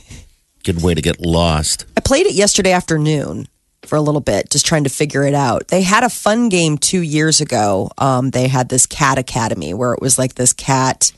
good 0.63 0.83
way 0.85 0.95
to 0.95 1.03
get 1.03 1.21
lost. 1.21 1.85
I 1.97 2.01
played 2.01 2.27
it 2.27 2.35
yesterday 2.35 2.73
afternoon 2.73 3.49
for 3.87 3.97
a 3.97 4.01
little 4.01 4.21
bit, 4.21 4.51
just 4.51 4.67
trying 4.67 4.85
to 4.85 4.91
figure 4.91 5.25
it 5.25 5.35
out. 5.35 5.69
They 5.69 5.83
had 5.83 6.05
a 6.05 6.11
fun 6.11 6.49
game 6.49 6.79
two 6.79 7.01
years 7.01 7.41
ago. 7.41 7.91
Um, 7.99 8.31
they 8.31 8.49
had 8.49 8.69
this 8.69 8.87
cat 8.87 9.19
academy 9.19 9.75
where 9.75 9.93
it 9.93 10.01
was 10.01 10.19
like 10.19 10.35
this 10.35 10.53
cat 10.53 11.13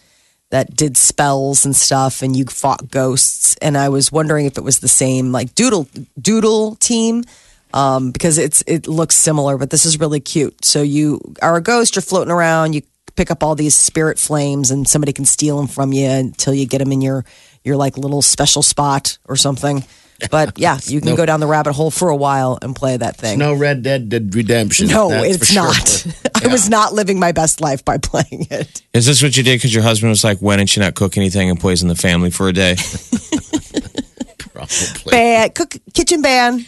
that 0.50 0.76
did 0.76 0.96
spells 0.96 1.64
and 1.64 1.74
stuff, 1.74 2.22
and 2.22 2.36
you 2.36 2.44
fought 2.44 2.90
ghosts. 2.90 3.56
And 3.62 3.76
I 3.76 3.88
was 3.88 4.12
wondering 4.12 4.46
if 4.46 4.58
it 4.58 4.64
was 4.64 4.80
the 4.80 4.88
same 4.88 5.32
like 5.32 5.54
doodle 5.54 5.88
doodle 6.20 6.76
team. 6.76 7.24
Um, 7.74 8.10
because 8.10 8.36
it's 8.36 8.62
it 8.66 8.86
looks 8.86 9.14
similar, 9.14 9.56
but 9.56 9.70
this 9.70 9.86
is 9.86 9.98
really 9.98 10.20
cute. 10.20 10.62
So 10.62 10.82
you 10.82 11.22
are 11.40 11.56
a 11.56 11.62
ghost, 11.62 11.96
you're 11.96 12.02
floating 12.02 12.30
around, 12.30 12.74
you 12.74 12.82
pick 13.16 13.30
up 13.30 13.42
all 13.42 13.54
these 13.54 13.74
spirit 13.74 14.18
flames, 14.18 14.70
and 14.70 14.86
somebody 14.86 15.14
can 15.14 15.24
steal 15.24 15.56
them 15.56 15.68
from 15.68 15.90
you 15.94 16.06
until 16.06 16.52
you 16.52 16.66
get 16.66 16.78
them 16.78 16.92
in 16.92 17.00
your 17.00 17.24
your 17.64 17.76
like 17.76 17.96
little 17.96 18.22
special 18.22 18.62
spot 18.62 19.18
or 19.26 19.36
something. 19.36 19.84
But 20.30 20.56
yeah, 20.58 20.78
you 20.84 21.00
can 21.00 21.10
No- 21.10 21.16
go 21.16 21.26
down 21.26 21.40
the 21.40 21.46
rabbit 21.46 21.72
hole 21.72 21.90
for 21.90 22.08
a 22.08 22.16
while 22.16 22.58
and 22.62 22.76
play 22.76 22.96
that 22.96 23.16
thing. 23.16 23.38
No 23.38 23.54
Red 23.54 23.82
Dead 23.82 24.08
Dead 24.08 24.34
Redemption. 24.34 24.86
No, 24.88 25.08
that's 25.08 25.36
it's 25.36 25.38
for 25.38 25.44
sure. 25.52 25.62
not. 25.64 26.06
I 26.44 26.48
was 26.48 26.68
not 26.68 26.92
living 26.92 27.18
my 27.18 27.32
best 27.32 27.60
life 27.60 27.84
by 27.84 27.98
playing 28.02 28.46
it. 28.50 28.82
Is 28.94 29.06
this 29.06 29.22
what 29.22 29.36
you 29.36 29.42
did? 29.42 29.56
Because 29.56 29.74
your 29.74 29.82
husband 29.82 30.10
was 30.10 30.22
like, 30.24 30.38
"Why 30.38 30.56
didn't 30.56 30.76
you 30.76 30.82
not 30.82 30.94
cook 30.94 31.16
anything 31.16 31.50
and 31.50 31.58
poison 31.58 31.88
the 31.88 31.94
family 31.96 32.30
for 32.30 32.48
a 32.48 32.52
day?" 32.52 32.76
Probably. 34.52 35.10
Ban, 35.10 35.50
cook, 35.50 35.76
kitchen 35.94 36.22
ban, 36.22 36.64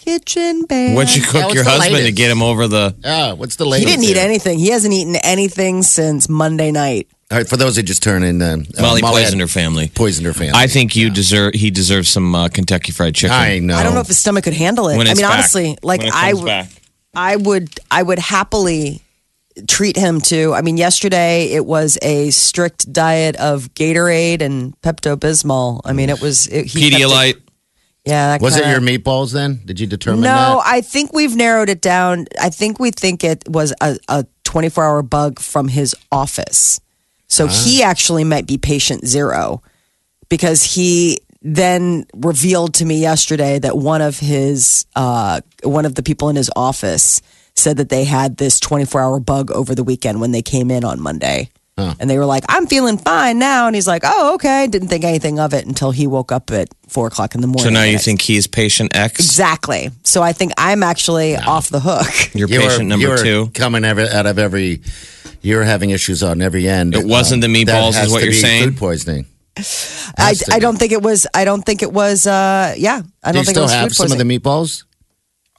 kitchen 0.00 0.64
ban. 0.66 0.94
What'd 0.94 1.14
you 1.14 1.22
cook 1.22 1.44
what's 1.44 1.54
your 1.54 1.64
the 1.64 1.70
husband 1.70 2.04
to 2.06 2.12
get 2.12 2.30
him 2.30 2.42
over 2.42 2.66
the? 2.68 2.94
Ah, 3.04 3.34
what's 3.34 3.56
the 3.56 3.64
latest? 3.64 3.88
He 3.88 3.94
didn't 3.96 4.04
eat 4.10 4.16
anything. 4.20 4.58
He 4.58 4.68
hasn't 4.68 4.92
eaten 4.92 5.16
anything 5.16 5.82
since 5.82 6.28
Monday 6.28 6.70
night. 6.72 7.08
All 7.34 7.40
right, 7.40 7.48
for 7.48 7.56
those 7.56 7.74
that 7.74 7.82
just 7.82 8.00
turn 8.00 8.22
in, 8.22 8.40
uh, 8.40 8.44
uh, 8.78 8.80
Molly 8.80 9.02
Molly 9.02 9.22
poisoned 9.22 9.40
her 9.40 9.48
family. 9.48 9.90
Poisoned 9.92 10.24
her 10.24 10.32
family. 10.32 10.52
I 10.54 10.68
think 10.68 10.94
you 10.94 11.10
deserve. 11.10 11.54
He 11.54 11.72
deserves 11.72 12.08
some 12.08 12.32
uh, 12.32 12.46
Kentucky 12.48 12.92
Fried 12.92 13.16
Chicken. 13.16 13.34
I 13.34 13.58
know. 13.58 13.74
I 13.74 13.82
don't 13.82 13.92
know 13.94 14.00
if 14.00 14.06
his 14.06 14.18
stomach 14.18 14.44
could 14.44 14.52
handle 14.52 14.88
it. 14.88 14.96
When 14.96 15.08
I 15.08 15.10
it's 15.10 15.20
mean, 15.20 15.28
back. 15.28 15.38
honestly, 15.38 15.76
like 15.82 15.98
When 15.98 16.08
it 16.08 16.14
I, 16.14 16.30
comes 16.30 16.38
w- 16.42 16.46
back. 16.46 16.68
I 17.16 17.34
would, 17.34 17.70
I 17.90 18.02
would 18.04 18.20
happily 18.20 19.02
treat 19.66 19.96
him 19.96 20.20
to. 20.20 20.52
I 20.54 20.62
mean, 20.62 20.76
yesterday 20.76 21.46
it 21.52 21.66
was 21.66 21.98
a 22.02 22.30
strict 22.30 22.92
diet 22.92 23.34
of 23.34 23.74
Gatorade 23.74 24.40
and 24.40 24.80
Pepto 24.82 25.16
Bismol. 25.16 25.80
I 25.84 25.92
mean, 25.92 26.10
it 26.10 26.20
was 26.20 26.46
it, 26.46 26.66
he 26.66 26.88
kept 26.90 27.02
it- 27.02 27.04
Pedialyte. 27.08 27.40
Yeah, 28.06 28.28
that 28.28 28.42
Was 28.42 28.54
it 28.56 28.62
kinda- 28.64 28.80
your 28.80 28.98
meatballs 28.98 29.32
then? 29.32 29.60
Did 29.64 29.80
you 29.80 29.86
determine 29.88 30.20
No, 30.20 30.26
that? 30.28 30.62
I 30.66 30.82
think 30.82 31.12
we've 31.12 31.34
narrowed 31.34 31.68
it 31.70 31.80
down. 31.80 32.26
I 32.40 32.50
think 32.50 32.78
we 32.78 32.90
think 32.92 33.24
it 33.24 33.42
was 33.48 33.72
a, 33.80 33.96
a 34.08 34.26
24 34.44 34.84
hour 34.84 35.02
bug 35.02 35.40
from 35.40 35.66
his 35.68 35.96
office. 36.12 36.80
So 37.28 37.46
he 37.46 37.82
actually 37.82 38.24
might 38.24 38.46
be 38.46 38.58
patient 38.58 39.06
zero 39.06 39.62
because 40.28 40.62
he 40.62 41.18
then 41.42 42.06
revealed 42.14 42.74
to 42.74 42.84
me 42.84 43.00
yesterday 43.00 43.58
that 43.58 43.76
one 43.76 44.00
of 44.02 44.18
his, 44.18 44.86
uh, 44.96 45.40
one 45.62 45.84
of 45.84 45.94
the 45.94 46.02
people 46.02 46.28
in 46.28 46.36
his 46.36 46.50
office 46.56 47.20
said 47.54 47.76
that 47.76 47.88
they 47.88 48.04
had 48.04 48.36
this 48.36 48.58
24 48.60 49.00
hour 49.00 49.20
bug 49.20 49.50
over 49.50 49.74
the 49.74 49.84
weekend 49.84 50.20
when 50.20 50.32
they 50.32 50.42
came 50.42 50.70
in 50.70 50.84
on 50.84 51.00
Monday. 51.00 51.50
And 51.76 52.08
they 52.08 52.18
were 52.18 52.24
like, 52.24 52.44
I'm 52.48 52.68
feeling 52.68 52.98
fine 52.98 53.40
now. 53.40 53.66
And 53.66 53.74
he's 53.74 53.88
like, 53.88 54.02
oh, 54.04 54.34
okay. 54.36 54.68
Didn't 54.68 54.88
think 54.88 55.02
anything 55.02 55.40
of 55.40 55.52
it 55.54 55.66
until 55.66 55.90
he 55.90 56.06
woke 56.06 56.30
up 56.30 56.52
at 56.52 56.68
four 56.86 57.08
o'clock 57.08 57.34
in 57.34 57.40
the 57.40 57.48
morning. 57.48 57.64
So 57.64 57.70
now 57.70 57.82
you 57.82 57.92
next- 57.92 58.04
think 58.04 58.22
he's 58.22 58.46
patient 58.46 58.94
X? 58.96 59.18
Exactly. 59.18 59.90
So 60.04 60.22
I 60.22 60.32
think 60.32 60.52
I'm 60.56 60.84
actually 60.84 61.34
off 61.36 61.70
the 61.70 61.80
hook. 61.80 62.32
You're 62.32 62.48
You 62.48 62.60
patient 62.60 62.86
number 62.88 63.02
you 63.02 63.10
were 63.10 63.16
two. 63.18 63.50
coming 63.54 63.84
out 63.84 63.98
of 63.98 64.38
every. 64.38 64.82
You're 65.44 65.62
having 65.62 65.90
issues 65.90 66.22
on 66.22 66.40
every 66.40 66.66
end. 66.66 66.94
It 66.94 67.06
wasn't 67.06 67.42
the 67.42 67.48
that 67.48 67.66
meatballs 67.66 68.02
is 68.02 68.10
what 68.10 68.20
to 68.20 68.24
you're 68.24 68.32
be 68.32 68.38
saying? 68.38 68.70
Food 68.70 68.78
poisoning. 68.78 69.26
I, 69.56 70.32
to 70.34 70.54
I 70.54 70.58
don't 70.58 70.78
think 70.78 70.92
it 70.92 71.02
was. 71.02 71.26
I 71.34 71.44
don't 71.44 71.62
think 71.62 71.82
it 71.82 71.92
was. 71.92 72.26
Uh, 72.26 72.74
yeah, 72.78 73.02
I 73.22 73.32
Do 73.32 73.34
don't 73.34 73.40
you 73.40 73.44
think 73.44 73.48
it 73.48 73.50
still 73.50 73.62
was 73.64 73.72
have 73.72 73.88
food 73.88 73.94
some 74.08 74.12
of 74.12 74.18
the 74.18 74.24
meatballs? 74.24 74.84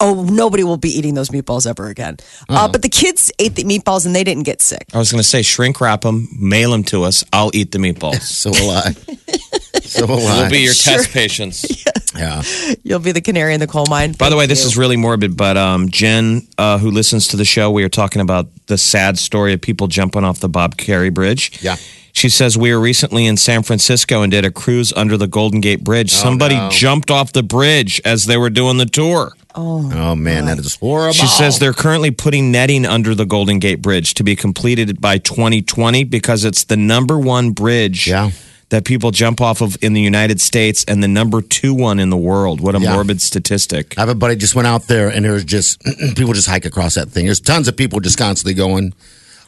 Oh, 0.01 0.23
nobody 0.23 0.63
will 0.63 0.77
be 0.77 0.89
eating 0.89 1.13
those 1.13 1.29
meatballs 1.29 1.65
ever 1.65 1.87
again. 1.87 2.17
Uh, 2.49 2.67
but 2.67 2.81
the 2.81 2.89
kids 2.89 3.31
ate 3.39 3.55
the 3.55 3.63
meatballs 3.63 4.05
and 4.05 4.13
they 4.13 4.25
didn't 4.25 4.43
get 4.43 4.61
sick. 4.61 4.85
I 4.93 4.97
was 4.97 5.09
going 5.11 5.21
to 5.21 5.27
say 5.27 5.41
shrink 5.41 5.79
wrap 5.79 6.01
them, 6.01 6.27
mail 6.37 6.71
them 6.71 6.83
to 6.85 7.03
us. 7.03 7.23
I'll 7.31 7.51
eat 7.53 7.71
the 7.71 7.77
meatballs. 7.77 8.21
So 8.21 8.49
will 8.49 8.71
I. 8.71 8.91
so 9.95 10.05
will 10.05 10.25
I. 10.27 10.41
We'll 10.41 10.49
be 10.49 10.59
your 10.59 10.73
Sure. 10.73 10.97
test 10.97 11.11
patients. 11.11 11.85
yeah. 12.15 12.41
You'll 12.83 12.99
be 12.99 13.11
the 13.11 13.21
canary 13.21 13.53
in 13.53 13.59
the 13.59 13.67
coal 13.67 13.85
mine. 13.89 14.13
By 14.13 14.29
the 14.29 14.35
way, 14.37 14.45
this 14.45 14.63
is 14.65 14.77
really 14.77 14.97
morbid, 14.97 15.35
but 15.37 15.57
um, 15.57 15.89
Jen, 15.89 16.47
uh, 16.57 16.77
who 16.77 16.91
listens 16.91 17.27
to 17.29 17.37
the 17.37 17.45
show, 17.45 17.71
we 17.71 17.83
are 17.83 17.89
talking 17.89 18.21
about 18.21 18.47
the 18.67 18.77
sad 18.77 19.17
story 19.17 19.53
of 19.53 19.61
people 19.61 19.87
jumping 19.87 20.23
off 20.23 20.39
the 20.39 20.49
Bob 20.49 20.75
Kerrey 20.77 21.13
Bridge. 21.13 21.59
Yeah. 21.61 21.77
She 22.13 22.29
says 22.29 22.57
we 22.57 22.73
were 22.73 22.79
recently 22.79 23.25
in 23.25 23.35
San 23.35 23.61
Francisco 23.63 24.21
and 24.21 24.31
did 24.31 24.45
a 24.45 24.51
cruise 24.51 24.93
under 24.93 25.17
the 25.17 25.27
Golden 25.27 25.59
Gate 25.59 25.83
Bridge. 25.83 26.11
Somebody 26.11 26.55
no. 26.55 26.69
jumped 26.69 27.11
off 27.11 27.33
the 27.33 27.43
bridge 27.43 27.99
as 28.05 28.25
they 28.25 28.37
were 28.37 28.49
doing 28.49 28.77
the 28.77 28.85
tour. 28.85 29.33
Oh 29.57 30.15
man, 30.15 30.45
that 30.45 30.57
is 30.59 30.75
horrible. 30.75 31.13
She 31.13 31.27
says 31.27 31.59
they're 31.59 31.73
currently 31.73 32.11
putting 32.11 32.51
netting 32.51 32.85
under 32.85 33.15
the 33.15 33.25
Golden 33.25 33.59
Gate 33.59 33.81
Bridge 33.81 34.13
to 34.15 34.23
be 34.23 34.35
completed 34.35 34.99
by 35.01 35.17
2020 35.17 36.03
because 36.05 36.43
it's 36.45 36.63
the 36.65 36.75
number 36.77 37.17
one 37.19 37.51
bridge 37.51 38.07
Yeah. 38.07 38.31
That 38.69 38.83
people 38.83 39.11
jump 39.11 39.41
off 39.41 39.61
of 39.61 39.77
in 39.83 39.93
the 39.93 40.01
United 40.01 40.41
States 40.41 40.83
and 40.87 41.03
the 41.03 41.07
number 41.07 41.41
two 41.41 41.73
one 41.73 41.99
in 41.99 42.09
the 42.09 42.17
world. 42.17 42.59
What 42.61 42.75
a 42.75 42.79
Yeah. 42.79 42.93
morbid 42.93 43.21
statistic. 43.21 43.93
I 43.97 44.01
have 44.01 44.09
a 44.09 44.15
buddy 44.15 44.35
just 44.35 44.55
went 44.55 44.67
out 44.67 44.87
there, 44.87 45.09
and 45.09 45.23
there's 45.23 45.43
just 45.45 45.81
people 46.15 46.33
just 46.33 46.47
hike 46.47 46.65
across 46.65 46.95
that 46.95 47.09
thing. 47.09 47.25
There's 47.25 47.39
tons 47.39 47.67
of 47.67 47.77
people 47.77 47.99
just 47.99 48.17
constantly 48.17 48.53
going. 48.55 48.93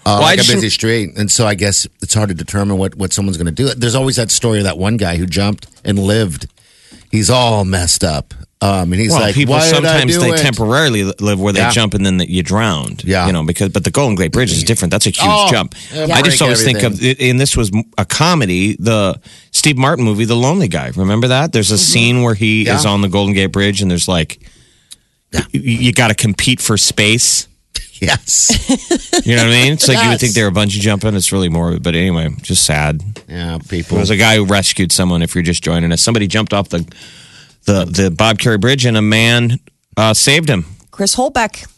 Uh, 0.05 0.19
Why 0.19 0.35
like 0.35 0.39
a 0.39 0.43
busy 0.53 0.69
street, 0.69 1.17
and 1.17 1.29
so 1.29 1.45
I 1.45 1.55
guess 1.55 1.85
it's 2.01 2.13
hard 2.13 2.29
to 2.29 2.35
determine 2.35 2.77
what, 2.77 2.95
what 2.95 3.11
someone's 3.11 3.35
going 3.35 3.47
to 3.47 3.51
do. 3.51 3.67
There's 3.73 3.95
always 3.95 4.15
that 4.15 4.31
story 4.31 4.59
of 4.59 4.63
that 4.63 4.77
one 4.77 4.95
guy 4.95 5.17
who 5.17 5.25
jumped 5.25 5.67
and 5.83 5.99
lived. 5.99 6.47
He's 7.11 7.29
all 7.29 7.65
messed 7.65 8.05
up, 8.05 8.33
um, 8.61 8.91
and 8.91 8.95
he's 9.01 9.11
well, 9.11 9.21
like, 9.21 9.35
people 9.35 9.53
"Why 9.53 9.59
did 9.65 9.73
I 9.73 9.75
sometimes 10.01 10.19
they 10.19 10.31
it?" 10.31 10.37
temporarily 10.39 11.03
live 11.03 11.39
where 11.39 11.53
they 11.53 11.59
Yeah. 11.59 11.69
jump 11.71 11.93
and 11.93 12.05
then 12.05 12.19
you 12.19 12.41
drowned. 12.43 13.03
Yeah. 13.03 13.27
you 13.27 13.33
know 13.33 13.43
because 13.43 13.69
but 13.69 13.83
the 13.83 13.91
Golden 13.91 14.15
Gate 14.15 14.31
Bridge 14.31 14.51
is 14.51 14.63
different. 14.63 14.91
That's 14.91 15.05
a 15.05 15.09
huge 15.11 15.19
Oh, 15.23 15.47
jump. 15.51 15.75
I 15.93 16.21
just 16.21 16.41
always 16.41 16.63
think 16.63 16.79
of 16.83 16.93
everything. 16.93 17.29
and 17.31 17.39
this 17.39 17.55
was 17.55 17.71
a 17.97 18.05
comedy. 18.05 18.75
The 18.79 19.19
Steve 19.51 19.77
Martin 19.77 20.03
movie, 20.05 20.25
The 20.25 20.35
Lonely 20.35 20.67
Guy. 20.67 20.91
Remember 20.95 21.27
that? 21.27 21.53
There's 21.53 21.71
a 21.71 21.77
scene 21.77 22.23
where 22.23 22.33
he 22.33 22.61
Mm-hmm. 22.63 22.67
Yeah. 22.67 22.75
is 22.79 22.85
on 22.85 23.01
the 23.01 23.09
Golden 23.09 23.33
Gate 23.35 23.51
Bridge 23.51 23.81
and 23.81 23.89
there's 23.91 24.07
like. 24.07 24.39
You, 25.51 25.59
you 25.61 25.93
got 25.93 26.07
to 26.07 26.15
compete 26.15 26.61
for 26.61 26.77
space. 26.77 27.47
Yes, 27.99 28.51
You 29.25 29.35
know 29.35 29.41
what 29.43 29.53
I 29.53 29.63
mean? 29.63 29.73
It's 29.73 29.87
like 29.87 30.03
you 30.03 30.09
would 30.09 30.19
think 30.19 30.33
they 30.35 30.43
were 30.43 30.51
bungee 30.51 30.79
jumping. 30.79 31.15
It's 31.15 31.31
really 31.31 31.49
morbid, 31.49 31.81
but 31.81 31.95
anyway, 31.95 32.29
just 32.43 32.63
sad. 32.63 33.01
yeah, 33.27 33.57
There 33.57 33.59
people. 33.59 33.97
was 33.97 34.11
a 34.11 34.15
guy 34.15 34.35
who 34.35 34.45
rescued 34.45 34.91
someone. 34.91 35.23
If 35.23 35.33
you're 35.33 35.43
just 35.43 35.63
joining 35.63 35.91
us, 35.91 35.99
somebody 35.99 36.27
jumped 36.27 36.53
off 36.53 36.69
the 36.69 36.85
the 37.67 37.85
the 37.85 38.09
Bob 38.09 38.39
Kerrey 38.39 38.59
Bridge, 38.59 38.85
and 38.85 38.97
a 38.97 39.01
man 39.01 39.59
uh, 39.95 40.15
saved 40.15 40.49
him. 40.49 40.65
Chris 40.89 41.15
Holbeck. 41.15 41.71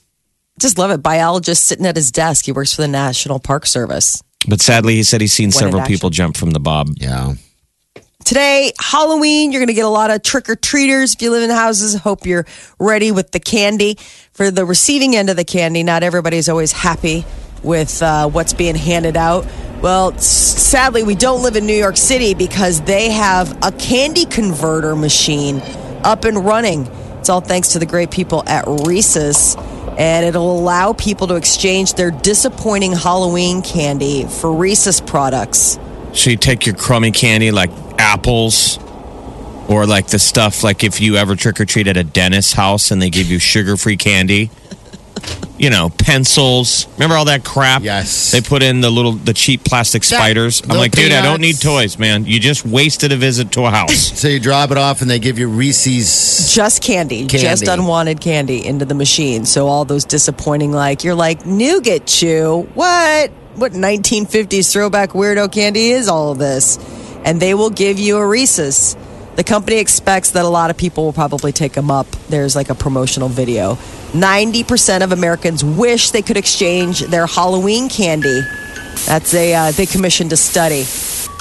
Just 0.58 0.77
love 0.77 0.91
it. 0.91 1.01
Biologist 1.01 1.65
sitting 1.65 1.86
at 1.86 1.96
his 1.96 2.12
desk. 2.12 2.46
He 2.46 2.51
works 2.51 2.74
for 2.74 2.81
the 2.81 2.88
National 2.88 3.39
Park 3.39 3.65
Service. 3.65 4.22
But 4.48 4.62
sadly, 4.62 4.96
he 4.96 5.03
said 5.03 5.22
he's 5.22 5.34
seen 5.34 5.48
When 5.48 5.51
several 5.51 5.84
people 5.86 6.10
jump 6.10 6.38
from 6.38 6.51
the 6.51 6.60
Bob. 6.60 6.89
yeah, 6.98 7.34
Today, 8.25 8.74
Halloween, 8.79 9.51
you're 9.51 9.60
going 9.60 9.67
to 9.67 9.74
get 9.74 9.86
a 9.86 9.89
lot 9.89 10.12
of 10.12 10.22
trick 10.22 10.50
or 10.50 10.55
treaters. 10.55 11.15
If 11.15 11.22
you 11.22 11.31
live 11.31 11.43
in 11.43 11.50
houses, 11.50 11.96
hope 11.96 12.25
you're 12.25 12.46
ready 12.77 13.12
with 13.12 13.31
the 13.31 13.39
candy. 13.39 13.98
For 14.34 14.51
the 14.51 14.65
receiving 14.65 15.15
end 15.15 15.29
of 15.29 15.36
the 15.38 15.46
candy, 15.46 15.84
not 15.84 16.03
everybody's 16.03 16.48
always 16.50 16.72
happy 16.72 17.25
with 17.63 18.01
uh, 18.01 18.29
what's 18.29 18.53
being 18.53 18.75
handed 18.75 19.17
out. 19.17 19.45
Well, 19.81 20.17
sadly, 20.17 21.03
we 21.03 21.15
don't 21.15 21.41
live 21.41 21.55
in 21.55 21.65
New 21.65 21.75
York 21.75 21.97
City 21.97 22.33
because 22.33 22.81
they 22.81 23.11
have 23.11 23.57
a 23.63 23.71
candy 23.71 24.25
converter 24.25 24.95
machine 24.95 25.61
up 26.03 26.25
and 26.25 26.45
running. 26.45 26.87
It's 27.19 27.29
all 27.29 27.41
thanks 27.41 27.69
to 27.69 27.79
the 27.79 27.85
great 27.85 28.11
people 28.11 28.43
at 28.47 28.65
Reese's. 28.67 29.55
And 29.97 30.25
it'll 30.25 30.59
allow 30.59 30.93
people 30.93 31.27
to 31.27 31.35
exchange 31.35 31.95
their 31.95 32.11
disappointing 32.11 32.93
Halloween 32.93 33.61
candy 33.61 34.25
for 34.25 34.53
Reese's 34.53 35.01
products. 35.01 35.77
So 36.13 36.29
you 36.29 36.37
take 36.37 36.65
your 36.65 36.75
crummy 36.75 37.11
candy 37.11 37.51
like 37.51 37.69
apples, 37.97 38.79
or 39.69 39.85
like 39.85 40.07
the 40.07 40.17
stuff 40.17 40.63
like 40.63 40.83
if 40.83 40.99
you 40.99 41.15
ever 41.15 41.35
trick 41.35 41.61
or 41.61 41.65
treat 41.65 41.87
at 41.87 41.95
a 41.95 42.03
dentist's 42.03 42.53
house 42.53 42.89
and 42.89 42.99
they 43.01 43.09
give 43.09 43.27
you 43.27 43.37
sugar 43.37 43.77
free 43.77 43.97
candy. 43.97 44.49
You 45.59 45.69
know, 45.69 45.89
pencils. 45.89 46.87
Remember 46.93 47.15
all 47.15 47.25
that 47.25 47.43
crap? 47.43 47.83
Yes. 47.83 48.31
They 48.31 48.39
put 48.39 48.63
in 48.63 48.79
the 48.79 48.89
little, 48.89 49.11
the 49.11 49.33
cheap 49.33 49.65
plastic 49.65 50.05
spiders. 50.05 50.61
I'm 50.61 50.69
little 50.69 50.83
like, 50.83 50.91
dude, 50.93 51.11
I 51.11 51.21
don't 51.21 51.41
need 51.41 51.59
toys, 51.59 51.99
man. 51.99 52.25
You 52.25 52.39
just 52.39 52.65
wasted 52.65 53.11
a 53.11 53.17
visit 53.17 53.51
to 53.51 53.65
a 53.65 53.69
house. 53.69 53.93
so 54.19 54.29
you 54.29 54.39
drop 54.39 54.71
it 54.71 54.77
off, 54.77 55.01
and 55.01 55.09
they 55.09 55.19
give 55.19 55.37
you 55.37 55.49
Reese's. 55.49 56.53
just 56.53 56.81
candy, 56.81 57.25
just 57.25 57.67
unwanted 57.67 58.21
candy 58.21 58.65
into 58.65 58.85
the 58.85 58.95
machine. 58.95 59.43
So 59.45 59.67
all 59.67 59.83
those 59.83 60.05
disappointing, 60.05 60.71
like 60.71 61.03
you're 61.03 61.13
like 61.13 61.45
nougat 61.45 62.07
chew. 62.07 62.67
What? 62.73 63.31
What 63.55 63.73
1950s 63.73 64.71
throwback 64.71 65.09
weirdo 65.09 65.51
candy 65.51 65.89
is 65.89 66.07
all 66.07 66.31
of 66.31 66.37
this? 66.37 66.77
And 67.25 67.41
they 67.41 67.53
will 67.53 67.69
give 67.69 67.99
you 67.99 68.15
a 68.17 68.25
Reese's. 68.25 68.95
The 69.35 69.43
company 69.43 69.77
expects 69.77 70.31
that 70.31 70.43
a 70.43 70.49
lot 70.49 70.69
of 70.69 70.77
people 70.77 71.05
will 71.05 71.13
probably 71.13 71.51
take 71.51 71.73
them 71.73 71.89
up. 71.89 72.07
There's 72.29 72.55
like 72.55 72.69
a 72.69 72.75
promotional 72.75 73.29
video. 73.29 73.77
90% 74.13 75.03
of 75.03 75.11
Americans 75.11 75.63
wish 75.63 76.11
they 76.11 76.21
could 76.21 76.37
exchange 76.37 77.01
their 77.01 77.27
Halloween 77.27 77.89
candy. 77.89 78.41
That's 79.05 79.33
a 79.33 79.53
uh, 79.53 79.71
they 79.71 79.85
commissioned 79.85 80.33
a 80.33 80.37
study. 80.37 80.83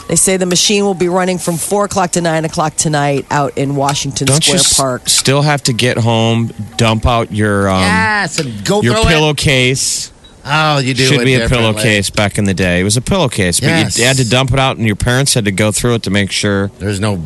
They 0.09 0.17
say 0.17 0.37
the 0.39 0.47
machine 0.47 0.85
will 0.85 0.95
be 0.95 1.09
running 1.09 1.37
from 1.39 1.57
four 1.57 1.85
o'clock 1.85 2.13
to 2.13 2.21
nine 2.23 2.45
o'clock 2.45 2.75
tonight 2.77 3.27
out 3.31 3.59
in 3.59 3.77
Washington 3.77 4.27
Don't 4.27 4.43
Square 4.43 4.57
you 4.57 4.61
s- 4.61 4.77
Park. 4.79 5.09
still 5.09 5.43
have 5.43 5.63
to 5.65 5.73
get 5.75 5.99
home, 5.99 6.51
dump 6.79 7.05
out 7.07 7.31
your 7.33 7.69
um, 7.69 7.81
yes, 7.83 8.39
and 8.39 8.65
go 8.65 8.81
your 8.81 8.95
throw 8.95 9.03
it. 9.03 9.07
pillowcase? 9.09 10.13
Oh, 10.51 10.79
you 10.79 10.95
do 10.95 11.05
Should 11.05 11.21
it 11.21 11.25
be 11.27 11.35
a 11.35 11.41
differently. 11.41 11.73
pillowcase 11.73 12.09
back 12.09 12.39
in 12.39 12.45
the 12.45 12.55
day. 12.55 12.81
It 12.81 12.85
was 12.85 12.97
a 12.97 13.03
pillowcase, 13.03 13.61
but 13.61 13.67
Yes. 13.67 13.99
you 13.99 14.05
had 14.05 14.17
to 14.17 14.27
dump 14.27 14.51
it 14.53 14.59
out, 14.59 14.79
and 14.79 14.87
your 14.87 14.97
parents 14.97 15.35
had 15.35 15.45
to 15.45 15.53
go 15.53 15.73
through 15.73 15.97
it 15.97 16.05
to 16.05 16.11
make 16.11 16.31
sure 16.31 16.69
There's 16.79 17.01
no 17.01 17.17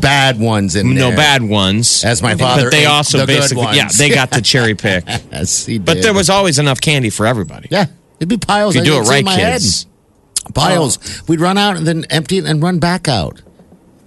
bad 0.00 0.38
ones 0.38 0.76
in 0.76 0.94
no 0.94 1.08
there. 1.08 1.16
bad 1.16 1.42
ones. 1.42 2.04
As 2.04 2.22
my 2.22 2.34
father 2.36 2.64
but 2.64 2.70
they 2.72 2.82
ate 2.82 2.86
also 2.86 3.18
the 3.18 3.26
good 3.26 3.38
basically 3.40 3.64
ones. 3.64 3.76
yeah 3.76 3.88
they 3.96 4.14
got 4.14 4.30
the 4.30 4.40
cherry 4.52 4.74
pick. 4.74 5.04
Yes, 5.06 5.66
he 5.66 5.78
but 5.78 6.00
there 6.02 6.14
was 6.14 6.30
always 6.30 6.58
enough 6.58 6.80
candy 6.80 7.10
for 7.10 7.26
everybody. 7.26 7.68
yeah, 7.70 7.86
it'd 8.18 8.28
be 8.28 8.36
piles. 8.38 8.76
If 8.76 8.84
you 8.84 8.92
do 8.92 8.98
it 8.98 9.08
right, 9.08 9.24
my 9.24 9.36
kids. 9.36 9.84
head. 9.84 10.54
Piles. 10.54 11.22
We'd 11.28 11.40
run 11.40 11.58
out 11.58 11.76
and 11.76 11.86
then 11.86 12.04
empty 12.08 12.38
it 12.38 12.46
and 12.46 12.62
run 12.62 12.78
back 12.78 13.06
out. 13.08 13.42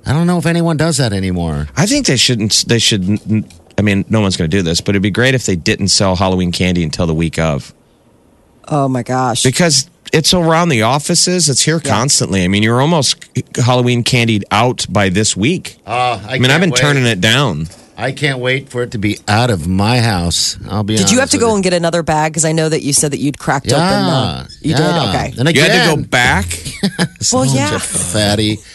I 0.07 0.13
don't 0.13 0.25
know 0.25 0.39
if 0.39 0.48
anyone 0.48 0.77
does 0.77 0.98
that 0.98 1.13
anymore. 1.13 1.67
I 1.77 1.86
think 1.86 2.07
they 2.07 2.17
shouldn't. 2.17 2.65
They 2.67 2.79
should. 2.79 3.45
I 3.77 3.83
mean, 3.83 4.05
no 4.10 4.21
one's 4.21 4.38
going 4.38 4.50
to 4.50 4.57
do 4.57 4.63
this, 4.63 4.81
but 4.81 4.91
it'd 4.95 5.03
be 5.03 5.12
great 5.12 5.36
if 5.36 5.45
they 5.45 5.55
didn't 5.55 5.89
sell 5.89 6.15
Halloween 6.15 6.51
candy 6.51 6.83
until 6.83 7.05
the 7.05 7.13
week 7.13 7.38
of, 7.38 7.75
Oh 8.67 8.88
my 8.88 9.03
gosh. 9.03 9.43
because 9.43 9.89
it's 10.12 10.34
around 10.34 10.70
the 10.70 10.82
offices. 10.84 11.50
It's 11.50 11.62
here 11.62 11.80
constantly. 11.80 12.44
I 12.44 12.48
mean, 12.48 12.63
you're 12.63 12.82
almost 12.82 13.25
Halloween 13.56 14.03
candied 14.03 14.46
out 14.51 14.86
by 14.89 15.10
this 15.10 15.36
week. 15.38 15.77
Uh, 15.86 16.22
I 16.27 16.39
mean, 16.39 16.51
I've 16.51 16.62
been 16.62 16.72
turning 16.72 17.06
it 17.06 17.22
down. 17.22 17.68
I 17.98 18.12
can't 18.12 18.39
wait 18.39 18.70
for 18.70 18.82
it 18.82 18.91
to 18.91 18.98
be 18.98 19.20
out 19.27 19.51
of 19.51 19.68
my 19.68 20.00
house. 20.00 20.58
I'll 20.68 20.84
be. 20.84 20.98
Did 20.98 21.12
you 21.12 21.20
have 21.20 21.30
to 21.32 21.38
go 21.38 21.50
you. 21.50 21.56
and 21.56 21.63
get 21.63 21.74
another 21.74 22.01
bag? 22.01 22.32
Because 22.32 22.46
I 22.46 22.51
know 22.51 22.68
that 22.68 22.82
you 22.82 22.94
said 22.94 23.12
that 23.12 23.20
you'd 23.20 23.38
cracked 23.38 23.68
Yeah, 23.68 23.75
open. 23.75 23.86
Uh, 23.94 24.48
you 24.62 24.72
yeah. 24.72 24.77
did? 24.77 25.10
Okay. 25.10 25.39
And 25.39 25.56
You 25.56 25.62
had 25.62 25.89
to 25.89 25.96
go 25.96 26.08
back. 26.08 26.46
Well, 27.32 27.46
yeah. 27.46 27.77
Fatty. 27.77 28.58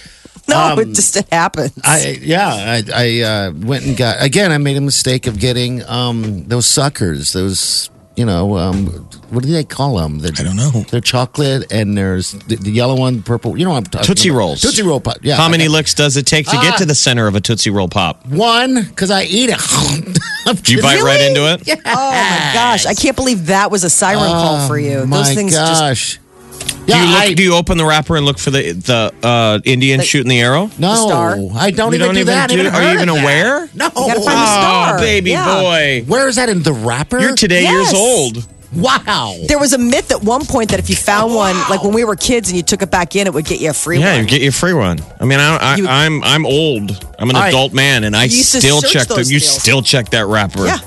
No, 0.49 0.79
it 0.79 0.93
just 0.95 1.17
it 1.17 1.27
happens. 1.33 1.73
um, 1.79 1.83
I 1.85 2.19
yeah, 2.23 2.47
I, 2.49 2.83
I 2.95 3.21
uh, 3.23 3.53
went 3.53 3.85
and 3.85 3.97
got 3.97 4.23
again. 4.23 4.53
I 4.53 4.59
made 4.59 4.77
a 4.77 4.81
mistake 4.81 5.27
of 5.27 5.41
getting 5.41 5.83
um, 5.89 6.45
those 6.45 6.67
suckers. 6.67 7.33
Those 7.33 7.91
you 8.17 8.25
know 8.25 8.57
um, 8.57 8.87
what 9.31 9.43
do 9.45 9.51
they 9.53 9.65
call 9.65 9.97
them? 9.99 10.19
They're, 10.19 10.33
I 10.39 10.43
don't 10.43 10.57
know. 10.57 10.71
They're 10.91 11.01
chocolate 11.01 11.71
and 11.73 11.97
there's 11.97 12.33
the, 12.33 12.57
the 12.57 12.71
yellow 12.71 12.97
one, 12.97 13.23
purple. 13.23 13.57
You 13.59 13.65
know 13.65 13.71
what 13.73 13.77
I'm 13.79 13.85
talking 13.85 14.07
Tootsie 14.07 14.29
about. 14.31 14.39
Rolls. 14.39 14.61
Tootsie 14.63 14.83
Roll 14.83 15.01
pop. 15.01 15.19
Yeah. 15.23 15.37
How 15.37 15.49
many 15.49 15.69
licks 15.69 15.95
does 15.95 16.17
it 16.17 16.27
take 16.27 16.47
to 16.47 16.57
get 16.57 16.75
Ah. 16.75 16.77
to 16.79 16.87
the 16.87 16.95
center 16.95 17.27
of 17.27 17.35
a 17.35 17.41
Tootsie 17.41 17.71
Roll 17.71 17.89
pop? 17.89 18.25
One 18.27 18.83
because 18.85 19.11
I 19.11 19.25
eat 19.25 19.51
it. 19.53 20.63
Do 20.63 20.73
you 20.75 20.81
bite 20.83 21.03
right 21.03 21.21
into 21.21 21.53
it? 21.53 21.67
Yeah. 21.67 21.75
oh 21.85 22.11
my 22.13 22.51
gosh. 22.55 22.87
I 22.87 22.95
can't 22.95 23.17
believe 23.17 23.47
that 23.47 23.71
was 23.71 23.85
a 23.85 23.91
siren 23.91 24.21
call 24.31 24.67
for 24.69 24.79
you. 24.79 24.99
Oh, 24.99 25.07
My 25.07 25.19
Those 25.19 25.35
things 25.35 25.53
just. 25.53 25.81
gosh. 25.81 26.21
Do 26.67 26.93
Yeah, 26.93 27.03
you, 27.05 27.11
look, 27.11 27.21
I, 27.23 27.35
do 27.35 27.43
you 27.43 27.55
open 27.55 27.79
the 27.79 27.85
wrapper 27.85 28.17
and 28.17 28.25
look 28.27 28.39
for 28.39 28.51
the 28.51 28.73
the 28.73 29.13
uh, 29.27 29.59
Indian 29.65 30.01
shooting 30.03 30.29
the 30.29 30.41
arrow? 30.41 30.71
no, 30.79 30.95
star? 30.95 31.33
I 31.57 31.71
don't 31.71 31.93
You 31.93 31.97
even 31.97 32.07
don't 32.07 32.15
do 32.15 32.21
even 32.21 32.27
that. 32.27 32.49
Do- 32.51 32.57
haven't 32.59 32.75
are 32.75 32.83
you 32.89 32.95
even 32.95 33.09
aware? 33.09 33.69
No. 33.75 33.91
gotta 33.91 34.13
find 34.21 34.25
the 34.25 34.47
star. 34.47 34.95
Oh, 34.97 35.01
baby 35.01 35.31
Yeah. 35.31 35.61
boy. 35.61 36.05
Where 36.07 36.29
is 36.29 36.37
that 36.37 36.49
in 36.49 36.63
the 36.63 36.73
wrapper? 36.73 37.19
You're 37.21 37.35
today 37.35 37.63
Yes. 37.63 37.93
years 37.93 37.95
old. 37.95 38.47
Wow. 38.75 39.35
There 39.49 39.59
was 39.59 39.73
a 39.73 39.79
myth 39.79 40.11
at 40.11 40.23
one 40.23 40.45
point 40.45 40.71
that 40.71 40.79
if 40.79 40.91
you 40.91 40.97
found 40.97 41.35
one, 41.35 41.57
like 41.71 41.83
when 41.83 41.95
we 41.95 42.05
were 42.05 42.15
kids 42.17 42.49
and 42.51 42.57
you 42.57 42.63
took 42.63 42.83
it 42.83 42.91
back 42.91 43.17
in, 43.17 43.27
it 43.27 43.33
would 43.33 43.45
get 43.47 43.61
you 43.61 43.71
a 43.71 43.73
free 43.73 43.99
Yeah, 43.99 44.07
one. 44.07 44.15
Yeah, 44.17 44.21
you 44.23 44.27
get 44.29 44.43
your 44.43 44.53
free 44.53 44.75
one. 44.75 44.99
I 45.21 45.25
mean, 45.25 45.39
I, 45.41 45.57
I, 45.57 45.77
You- 45.77 45.89
I'm 45.89 46.23
I'm 46.23 46.45
old. 46.45 47.05
I'm 47.19 47.31
an 47.31 47.37
I- 47.37 47.49
adult 47.49 47.73
man, 47.73 48.05
and 48.05 48.15
I 48.15 48.25
You 48.25 48.37
used 48.39 48.53
to 48.53 48.61
still 48.61 48.83
check 48.83 49.09
the. 49.09 49.15
those 49.15 49.31
You 49.33 49.39
still 49.41 49.83
check 49.83 50.11
that 50.11 50.27
wrapper. 50.27 50.67
Yeah. 50.67 50.79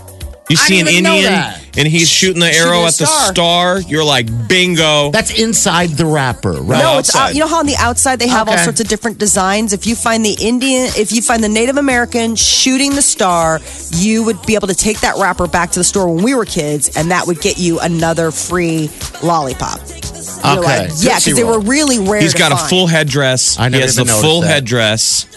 You 0.50 0.56
I 0.60 0.66
see 0.68 0.80
an 0.80 0.86
didn't 0.88 0.94
even 0.94 1.04
know 1.04 1.16
Indian, 1.16 1.54
and 1.78 1.88
he's 1.88 2.10
shooting 2.10 2.40
the 2.40 2.52
arrow 2.52 2.80
a 2.80 2.88
at 2.88 2.94
the 2.96 3.06
star. 3.06 3.34
star. 3.34 3.82
You're 3.82 4.04
like, 4.04 4.26
bingo. 4.48 5.12
That's 5.12 5.40
inside 5.40 5.92
the 5.92 6.08
wrapper, 6.08 6.54
right? 6.54 6.80
No, 6.80 6.98
it's 6.98 7.14
uh, 7.14 7.20
outside. 7.20 7.30
out, 7.30 7.34
you 7.36 7.40
know 7.42 7.48
how 7.48 7.60
on 7.60 7.68
the 7.68 7.76
outside 7.78 8.18
they 8.18 8.28
have 8.28 8.48
all 8.48 8.56
Okay. 8.56 8.64
sorts 8.64 8.80
of 8.80 8.88
different 8.88 9.20
designs. 9.20 9.74
If 9.74 9.86
you 9.86 9.96
find 9.96 10.26
the 10.26 10.36
Indian, 10.42 10.90
if 10.98 11.12
you 11.12 11.22
find 11.22 11.44
the 11.44 11.50
Native 11.50 11.78
American 11.78 12.36
shooting 12.36 12.96
the 12.96 13.02
star, 13.04 13.60
you 13.92 14.24
would 14.24 14.42
be 14.48 14.56
able 14.56 14.68
to 14.70 14.74
take 14.76 15.02
that 15.02 15.18
wrapper 15.18 15.46
back 15.48 15.70
to 15.74 15.80
the 15.80 15.84
store 15.84 16.12
when 16.12 16.24
we 16.24 16.34
were 16.34 16.46
kids, 16.46 16.98
and 16.98 17.12
that 17.12 17.28
would 17.28 17.42
get 17.42 17.60
you 17.60 17.80
another 17.82 18.32
free 18.32 18.90
lollipop. 19.22 19.80
You're 19.88 20.58
Okay. 20.60 20.62
like, 20.88 20.92
yeah, 20.98 21.20
because 21.20 21.36
they 21.36 21.44
were 21.44 21.60
really 21.60 22.00
rare. 22.00 22.22
He's 22.22 22.34
to 22.34 22.40
got 22.40 22.52
a 22.52 22.56
find. 22.58 22.70
full 22.70 22.88
headdress. 22.88 23.60
I 23.60 23.66
he 23.66 23.70
never 23.70 23.82
has 23.84 23.96
the 23.98 24.02
even 24.02 24.08
noticed 24.08 24.26
full 24.26 24.42
that. 24.42 24.48
headdress, 24.48 25.28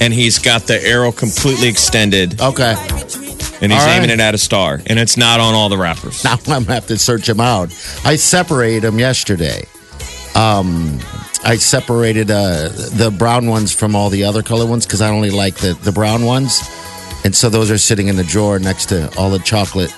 and 0.00 0.14
he's 0.14 0.38
got 0.38 0.62
the 0.66 0.82
arrow 0.82 1.12
completely 1.12 1.68
extended, 1.68 2.40
Okay. 2.40 2.74
And 3.62 3.72
he's 3.72 3.80
All 3.80 3.86
right. 3.86 3.96
aiming 3.96 4.10
it 4.10 4.20
at 4.20 4.34
a 4.34 4.38
star, 4.38 4.80
and 4.86 4.98
it's 4.98 5.16
not 5.16 5.40
on 5.40 5.54
all 5.54 5.68
the 5.70 5.78
wrappers. 5.78 6.22
Now 6.24 6.32
I'm 6.48 6.64
gonna 6.64 6.74
have 6.74 6.86
to 6.88 6.98
search 6.98 7.26
them 7.26 7.40
out. 7.40 7.68
I 8.04 8.16
separated 8.16 8.82
them 8.82 8.98
yesterday. 8.98 9.64
Um, 10.34 10.98
I 11.44 11.56
separated 11.56 12.30
uh, 12.30 12.68
the 12.68 13.14
brown 13.16 13.46
ones 13.46 13.72
from 13.72 13.96
all 13.96 14.10
the 14.10 14.24
other 14.24 14.42
color 14.42 14.66
ones 14.66 14.86
because 14.86 15.00
I 15.00 15.08
only 15.10 15.30
like 15.30 15.56
the, 15.56 15.74
the 15.82 15.92
brown 15.92 16.24
ones, 16.24 16.60
and 17.24 17.34
so 17.34 17.48
those 17.48 17.70
are 17.70 17.78
sitting 17.78 18.08
in 18.08 18.16
the 18.16 18.24
drawer 18.24 18.58
next 18.58 18.86
to 18.86 19.10
all 19.16 19.30
the 19.30 19.38
chocolate 19.40 19.94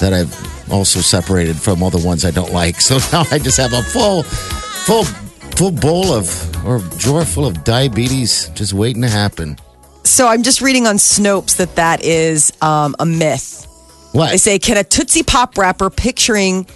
that 0.00 0.12
I've 0.12 0.70
also 0.72 1.00
separated 1.00 1.56
from 1.56 1.82
all 1.82 1.90
the 1.90 2.04
ones 2.04 2.24
I 2.24 2.30
don't 2.30 2.52
like. 2.52 2.76
So 2.80 2.98
now 3.12 3.24
I 3.30 3.38
just 3.38 3.56
have 3.58 3.72
a 3.72 3.82
full, 3.82 4.22
full, 4.22 5.04
full 5.04 5.72
bowl 5.72 6.12
of 6.12 6.26
or 6.66 6.78
drawer 6.98 7.24
full 7.24 7.46
of 7.46 7.64
diabetes 7.64 8.48
just 8.54 8.72
waiting 8.72 9.02
to 9.02 9.08
happen. 9.08 9.58
So 10.04 10.26
I'm 10.26 10.42
just 10.42 10.60
reading 10.60 10.86
on 10.86 10.96
Snopes 10.96 11.56
that 11.58 11.76
that 11.76 12.02
is 12.04 12.52
um, 12.62 12.96
a 12.98 13.06
myth. 13.06 13.66
What? 14.12 14.30
They 14.30 14.38
say, 14.38 14.58
can 14.58 14.76
a 14.76 14.84
Tootsie 14.84 15.22
Pop 15.22 15.56
wrapper 15.56 15.88
picturing 15.90 16.66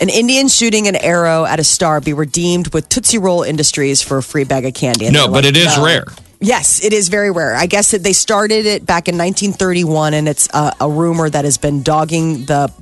an 0.00 0.08
Indian 0.08 0.48
shooting 0.48 0.88
an 0.88 0.96
arrow 0.96 1.44
at 1.44 1.60
a 1.60 1.64
star 1.64 2.00
be 2.00 2.12
redeemed 2.12 2.72
with 2.74 2.88
Tootsie 2.88 3.18
Roll 3.18 3.42
Industries 3.42 4.02
for 4.02 4.18
a 4.18 4.22
free 4.22 4.44
bag 4.44 4.64
of 4.64 4.74
candy? 4.74 5.06
And 5.06 5.14
No, 5.14 5.26
but 5.26 5.44
like, 5.44 5.54
it 5.54 5.56
is 5.56 5.76
"No." 5.76 5.84
rare. 5.84 6.04
Yes, 6.40 6.82
it 6.82 6.92
is 6.94 7.08
very 7.08 7.30
rare. 7.30 7.54
I 7.54 7.66
guess 7.66 7.90
that 7.90 8.02
they 8.02 8.14
started 8.14 8.64
it 8.64 8.86
back 8.86 9.08
in 9.08 9.18
1931, 9.18 10.14
and 10.14 10.26
it's 10.26 10.48
a, 10.54 10.72
a 10.80 10.88
rumor 10.90 11.28
that 11.28 11.44
has 11.44 11.58
been 11.58 11.82
dogging 11.82 12.46
the 12.46 12.72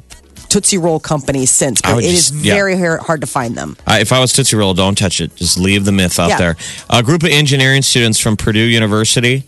Tootsie 0.48 0.78
Roll 0.78 1.00
company 1.00 1.44
since. 1.44 1.82
But 1.82 1.98
it 1.98 2.04
is 2.04 2.30
just- 2.30 2.44
yeah. 2.44 2.54
very 2.54 2.78
har- 2.78 2.98
hard 2.98 3.20
to 3.22 3.26
find 3.26 3.56
them. 3.56 3.76
Uh, 3.84 3.98
if 4.00 4.12
I 4.12 4.20
was 4.20 4.32
Tootsie 4.32 4.56
Roll, 4.56 4.74
don't 4.74 4.96
touch 4.96 5.20
it. 5.20 5.34
Just 5.34 5.58
leave 5.58 5.84
the 5.84 5.92
myth 5.92 6.20
out 6.20 6.28
Yeah. 6.30 6.38
there. 6.38 6.56
A 6.88 7.02
group 7.02 7.24
of 7.24 7.30
engineering 7.30 7.82
students 7.82 8.18
from 8.20 8.36
Purdue 8.36 8.60
University 8.60 9.42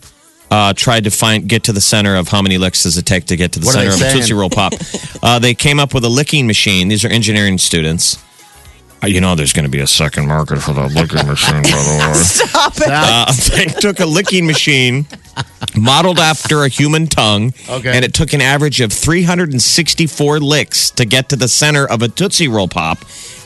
uh, 0.51 0.73
tried 0.73 1.05
to 1.05 1.09
find 1.09 1.47
get 1.47 1.63
to 1.63 1.71
the 1.73 1.81
center 1.81 2.15
of 2.15 2.27
how 2.27 2.41
many 2.41 2.57
licks 2.57 2.83
does 2.83 2.97
it 2.97 3.05
take 3.05 3.25
to 3.25 3.35
get 3.37 3.53
to 3.53 3.59
the 3.59 3.65
What 3.65 3.73
center 3.75 3.89
of 3.93 4.01
a? 4.01 4.11
Tootsie 4.11 4.33
Roll 4.33 4.49
Pop. 4.49 4.73
uh, 5.23 5.39
they 5.39 5.53
came 5.55 5.79
up 5.79 5.93
with 5.93 6.03
a 6.05 6.09
licking 6.09 6.45
machine. 6.45 6.89
These 6.89 7.03
are 7.05 7.09
engineering 7.09 7.57
students. 7.57 8.21
Uh, 9.03 9.07
you 9.07 9.19
know, 9.19 9.33
there's 9.33 9.53
going 9.53 9.65
to 9.65 9.71
be 9.71 9.79
a 9.79 9.87
second 9.87 10.27
market 10.27 10.59
for 10.61 10.73
that 10.73 10.91
licking 10.93 11.25
machine, 11.25 11.63
by 11.63 11.69
the 11.69 12.05
way. 12.07 12.13
Stop 12.21 12.73
it. 12.77 12.87
Uh, 12.87 13.31
they 13.55 13.65
took 13.79 13.99
a 13.99 14.05
licking 14.05 14.45
machine 14.45 15.07
modeled 15.75 16.19
after 16.19 16.65
a 16.65 16.67
human 16.67 17.07
tongue, 17.07 17.51
Okay. 17.67 17.95
and 17.95 18.05
it 18.05 18.13
took 18.13 18.33
an 18.33 18.41
average 18.41 18.79
of 18.79 18.93
364 18.93 20.39
licks 20.39 20.91
to 20.91 21.05
get 21.05 21.29
to 21.29 21.35
the 21.35 21.47
center 21.47 21.87
of 21.87 22.01
a 22.03 22.09
Tootsie 22.09 22.47
Roll 22.47 22.67
Pop. 22.67 22.99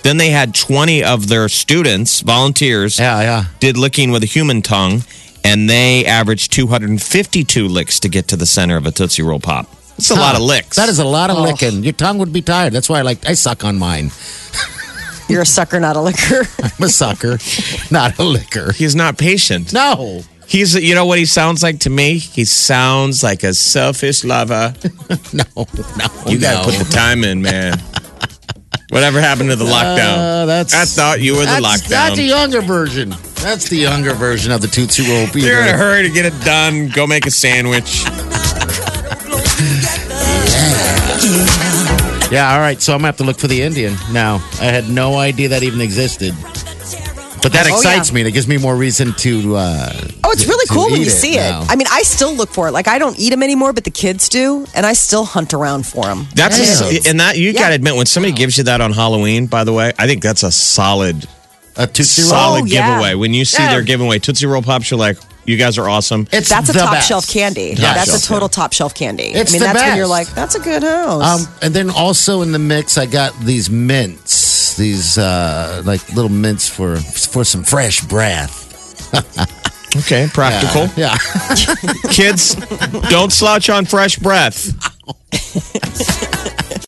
Then 0.04 0.18
they 0.18 0.30
had 0.32 0.54
20 0.54 1.04
of 1.04 1.28
their 1.30 1.48
students, 1.48 2.20
volunteers, 2.22 3.00
Yeah, 3.00 3.22
yeah. 3.22 3.46
did 3.60 3.78
licking 3.78 4.12
with 4.12 4.24
a 4.24 4.28
human 4.28 4.62
tongue, 4.62 5.04
and 5.46 5.70
they 5.70 6.06
averaged 6.06 6.52
252 6.54 7.68
licks 7.68 8.00
to 8.02 8.10
get 8.10 8.28
to 8.30 8.36
the 8.36 8.46
center 8.46 8.78
of 8.78 8.86
a 8.86 8.92
Tootsie 8.92 9.22
Roll 9.24 9.40
Pop. 9.40 9.68
It's 9.98 10.12
a 10.12 10.16
lot 10.16 10.36
of 10.36 10.42
licks. 10.42 10.75
That 10.75 10.90
is 10.90 11.00
a 11.00 11.06
lot 11.06 11.30
Oh. 11.30 11.38
of 11.38 11.44
licking. 11.44 11.84
Your 11.84 11.94
tongue 11.94 12.18
would 12.18 12.34
be 12.34 12.42
tired. 12.42 12.74
That's 12.74 12.90
why 12.90 13.00
I 13.00 13.02
like 13.04 13.25
I 13.28 13.34
suck 13.34 13.64
on 13.64 13.78
mine. 13.78 14.12
You're 15.30 15.42
a 15.42 15.46
sucker, 15.46 15.80
not 15.80 15.96
a 15.96 16.02
licker. 16.02 16.44
I'm 16.64 16.84
a 16.84 16.90
sucker, 16.90 17.38
not 17.92 18.20
a 18.20 18.24
licker. 18.24 18.74
He's 18.74 18.96
not 18.96 19.18
patient. 19.18 19.72
No. 19.74 20.22
He's, 20.48 20.75
you 20.75 20.94
know 20.94 21.06
what 21.08 21.18
he 21.18 21.25
sounds 21.25 21.64
like 21.64 21.80
to 21.80 21.90
me? 21.90 22.20
He 22.20 22.46
sounds 22.46 23.24
like 23.24 23.42
a 23.44 23.54
selfish 23.56 24.24
lover. 24.24 24.74
No, 25.34 25.44
no, 25.55 26.05
You 26.27 26.40
got 26.40 26.64
to 26.66 26.72
no. 26.72 26.77
put 26.77 26.86
the 26.86 26.90
time 26.92 27.24
in, 27.24 27.42
man. 27.42 27.79
Whatever 28.90 29.20
happened 29.20 29.50
to 29.50 29.55
the 29.55 29.66
lockdown? 29.66 30.18
Uh, 30.18 30.46
that's 30.46 30.74
I 30.75 30.86
thought 30.86 31.20
you 31.22 31.34
were 31.34 31.40
the 31.40 31.46
that's, 31.46 31.66
lockdown. 31.66 31.90
That's 31.90 32.16
the 32.18 32.24
younger 32.24 32.62
version. 32.62 33.12
That's 33.46 33.70
the 33.70 33.77
younger 33.77 34.16
version 34.16 34.51
of 34.51 34.62
the 34.62 34.68
Tootsie 34.68 35.08
Roll. 35.08 35.27
Peter. 35.27 35.46
You're 35.46 35.62
in 35.62 35.68
a 35.68 35.77
hurry 35.77 36.01
to 36.01 36.10
get 36.10 36.25
it 36.25 36.34
done. 36.44 36.90
Go 36.90 37.05
make 37.05 37.27
a 37.27 37.31
sandwich. 37.31 38.03
Yeah, 42.31 42.51
all 42.53 42.60
right. 42.60 42.81
So 42.81 42.94
I'm 42.94 42.98
gonna 43.00 43.08
have 43.10 43.18
to 43.18 43.24
look 43.24 43.38
for 43.38 43.46
the 43.46 43.62
Indian 43.62 43.96
now. 44.12 44.38
I 44.60 44.66
had 44.66 44.90
no 44.90 45.18
idea 45.18 45.50
that 45.50 45.62
even 45.62 45.79
existed. 45.79 46.34
But 47.44 47.53
that 47.53 47.68
Oh, 47.70 47.75
excites 47.77 48.10
yeah. 48.10 48.16
me. 48.16 48.24
That 48.24 48.31
gives 48.31 48.48
me 48.48 48.58
more 48.58 48.75
reason 48.75 49.14
to. 49.20 49.55
Uh, 49.58 49.94
Oh, 50.24 50.31
it's 50.31 50.48
really 50.48 50.66
to 50.66 50.74
cool 50.74 50.90
when 50.90 51.01
you 51.01 51.10
see 51.12 51.36
it. 51.38 51.42
now. 51.42 51.68
I 51.70 51.75
mean, 51.75 51.86
I 51.92 52.01
still 52.01 52.34
look 52.34 52.50
for 52.50 52.68
it. 52.68 52.72
Like 52.72 52.88
I 52.88 52.98
don't 52.98 53.18
eat 53.20 53.29
them 53.29 53.44
anymore, 53.44 53.74
but 53.74 53.84
the 53.84 53.92
kids 53.92 54.27
do, 54.27 54.66
and 54.74 54.88
I 54.88 54.94
still 54.94 55.24
hunt 55.24 55.53
around 55.53 55.86
for 55.86 56.03
them. 56.05 56.27
That's 56.34 56.58
Yeah. 56.58 57.12
and 57.12 57.20
that 57.20 57.38
you 57.38 57.51
Yeah. 57.51 57.60
got 57.60 57.70
to 57.70 57.75
admit 57.75 57.96
when 57.96 58.08
somebody 58.08 58.34
gives 58.34 58.58
you 58.58 58.64
that 58.64 58.81
on 58.81 58.92
Halloween. 58.92 59.46
By 59.46 59.64
the 59.64 59.74
way, 59.74 59.94
I 60.00 60.08
think 60.08 60.24
that's 60.24 60.42
a 60.42 60.51
solid, 60.51 61.27
a 61.77 61.88
Tootsie 61.88 62.22
Roll. 62.24 62.29
solid 62.31 62.61
Oh, 62.64 62.66
yeah. 62.66 62.90
giveaway. 62.90 63.16
When 63.16 63.33
you 63.33 63.46
see 63.46 63.61
Yeah. 63.64 63.72
their 63.72 63.81
giveaway 63.81 64.20
Tootsie 64.20 64.46
Roll 64.46 64.61
pops, 64.61 64.90
you're 64.92 65.00
like, 65.00 65.18
you 65.46 65.57
guys 65.57 65.77
are 65.77 65.88
awesome. 65.88 66.27
It's 66.31 66.50
That's 66.50 66.70
a 66.70 66.74
the 66.74 66.79
top 66.79 66.94
best. 66.94 67.07
shelf 67.07 67.27
candy. 67.27 67.75
Top 67.75 67.96
that's 67.96 68.09
shelf, 68.09 68.24
a 68.24 68.27
total 68.27 68.50
top 68.50 68.74
shelf 68.74 68.96
candy. 68.96 69.25
It's 69.25 69.51
I 69.51 69.53
mean, 69.53 69.59
the 69.59 69.66
that's 69.68 69.81
when 69.81 69.98
you're 69.98 70.05
best. 70.07 70.09
like, 70.09 70.27
that's 70.35 70.55
a 70.55 70.59
good 70.59 70.81
house. 70.83 71.24
Um, 71.48 71.53
and 71.61 71.74
then 71.74 71.90
also 71.92 72.42
in 72.42 72.51
the 72.51 72.57
mix, 72.59 72.98
I 72.98 73.05
got 73.05 73.38
these 73.42 73.70
mints, 73.70 74.75
these 74.75 75.18
uh, 75.20 75.83
like 75.85 76.07
little 76.14 76.31
mints 76.31 76.68
for 76.68 76.98
for 76.98 77.44
some 77.44 77.64
fresh 77.64 78.01
breath. 78.01 78.64
Okay, 79.98 80.27
practical. 80.33 80.90
Yeah, 80.98 81.16
Kids, 82.11 82.55
don't 83.09 83.31
slouch 83.31 83.70
on 83.70 83.85
fresh 83.85 84.18
breath. 84.18 84.74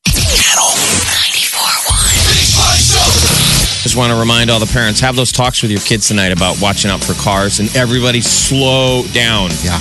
want 3.98 4.12
to 4.14 4.20
remind 4.20 4.50
all 4.52 4.60
the 4.60 4.72
parents 4.72 5.00
have 5.00 5.16
those 5.16 5.32
talks 5.32 5.62
with 5.62 5.72
your 5.72 5.80
kids 5.82 6.08
tonight 6.08 6.32
about 6.32 6.62
watching 6.62 6.92
out 6.92 7.04
for 7.04 7.14
cars 7.14 7.60
and 7.60 7.76
everybody 7.76 8.22
slow 8.22 9.04
down. 9.14 9.50
yeah. 9.64 9.80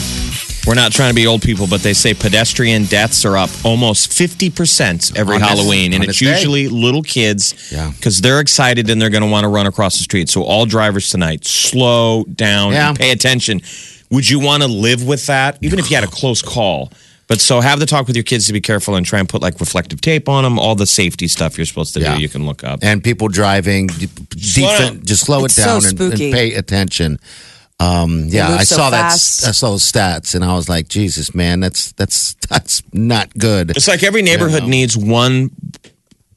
We're 0.66 0.74
not 0.74 0.90
trying 0.90 1.10
to 1.10 1.14
be 1.14 1.26
old 1.28 1.42
people, 1.42 1.66
but 1.68 1.82
they 1.82 1.92
say 1.92 2.12
pedestrian 2.12 2.86
deaths 2.86 3.24
are 3.24 3.36
up 3.36 3.50
almost 3.64 4.10
50% 4.10 5.16
every 5.16 5.36
On 5.36 5.40
this- 5.40 5.48
Halloween. 5.50 5.92
and 5.92 6.02
it's 6.02 6.18
this 6.18 6.28
day. 6.28 6.34
usually 6.34 6.68
little 6.68 7.02
kids 7.02 7.54
Yeah. 7.70 7.92
because 7.96 8.20
they're 8.20 8.40
excited 8.40 8.90
and 8.90 9.00
they're 9.00 9.10
going 9.10 9.22
to 9.22 9.28
want 9.28 9.44
to 9.44 9.48
run 9.48 9.66
across 9.66 9.96
the 9.98 10.02
street. 10.02 10.28
So, 10.28 10.42
all 10.42 10.66
drivers 10.66 11.08
tonight, 11.10 11.46
slow 11.46 12.24
down 12.24 12.72
Yeah. 12.72 12.88
and 12.88 12.98
pay 12.98 13.10
attention. 13.12 13.60
Would 14.10 14.28
you 14.28 14.40
want 14.40 14.62
to 14.64 14.68
live 14.68 15.04
with 15.04 15.26
that, 15.26 15.58
even 15.62 15.78
if 15.78 15.88
you 15.90 15.96
had 15.96 16.04
a 16.04 16.08
close 16.08 16.42
call? 16.42 16.90
But 17.28 17.40
so 17.40 17.60
have 17.60 17.80
the 17.80 17.86
talk 17.86 18.06
with 18.06 18.14
your 18.14 18.22
kids 18.22 18.46
to 18.46 18.52
be 18.52 18.60
careful 18.60 18.94
and 18.94 19.04
try 19.04 19.18
and 19.18 19.28
put 19.28 19.42
like 19.42 19.58
reflective 19.58 20.00
tape 20.00 20.28
on 20.28 20.44
them, 20.44 20.58
all 20.60 20.76
the 20.76 20.86
safety 20.86 21.26
stuff 21.26 21.58
you're 21.58 21.64
supposed 21.66 21.92
to 21.94 22.00
Yeah. 22.00 22.14
do. 22.14 22.22
You 22.22 22.28
can 22.28 22.46
look 22.46 22.62
up. 22.62 22.80
And 22.82 23.02
people 23.02 23.26
driving, 23.28 23.88
d- 23.88 24.06
defen- 24.06 25.04
just 25.04 25.24
slow 25.24 25.44
It's 25.44 25.58
it 25.58 25.62
so 25.62 25.66
down 25.66 25.76
and, 25.76 25.84
and 25.86 25.98
spooky. 26.12 26.32
pay 26.32 26.54
attention. 26.54 27.18
Um, 27.80 28.28
yeah, 28.28 28.48
move 28.50 28.60
I 28.60 28.64
so 28.64 28.76
saw 28.76 28.90
fast. 28.90 29.40
that. 29.42 29.48
I 29.48 29.52
saw 29.52 29.70
those 29.72 29.90
stats, 29.92 30.34
and 30.34 30.42
I 30.44 30.54
was 30.54 30.68
like, 30.68 30.88
Jesus, 30.88 31.34
man, 31.34 31.60
that's 31.60 31.92
that's 31.92 32.34
that's 32.48 32.82
not 32.92 33.36
good. 33.36 33.70
It's 33.70 33.88
like 33.88 34.02
every 34.02 34.22
neighborhood 34.22 34.62
Yeah. 34.62 34.68
needs 34.70 34.96
one 34.96 35.50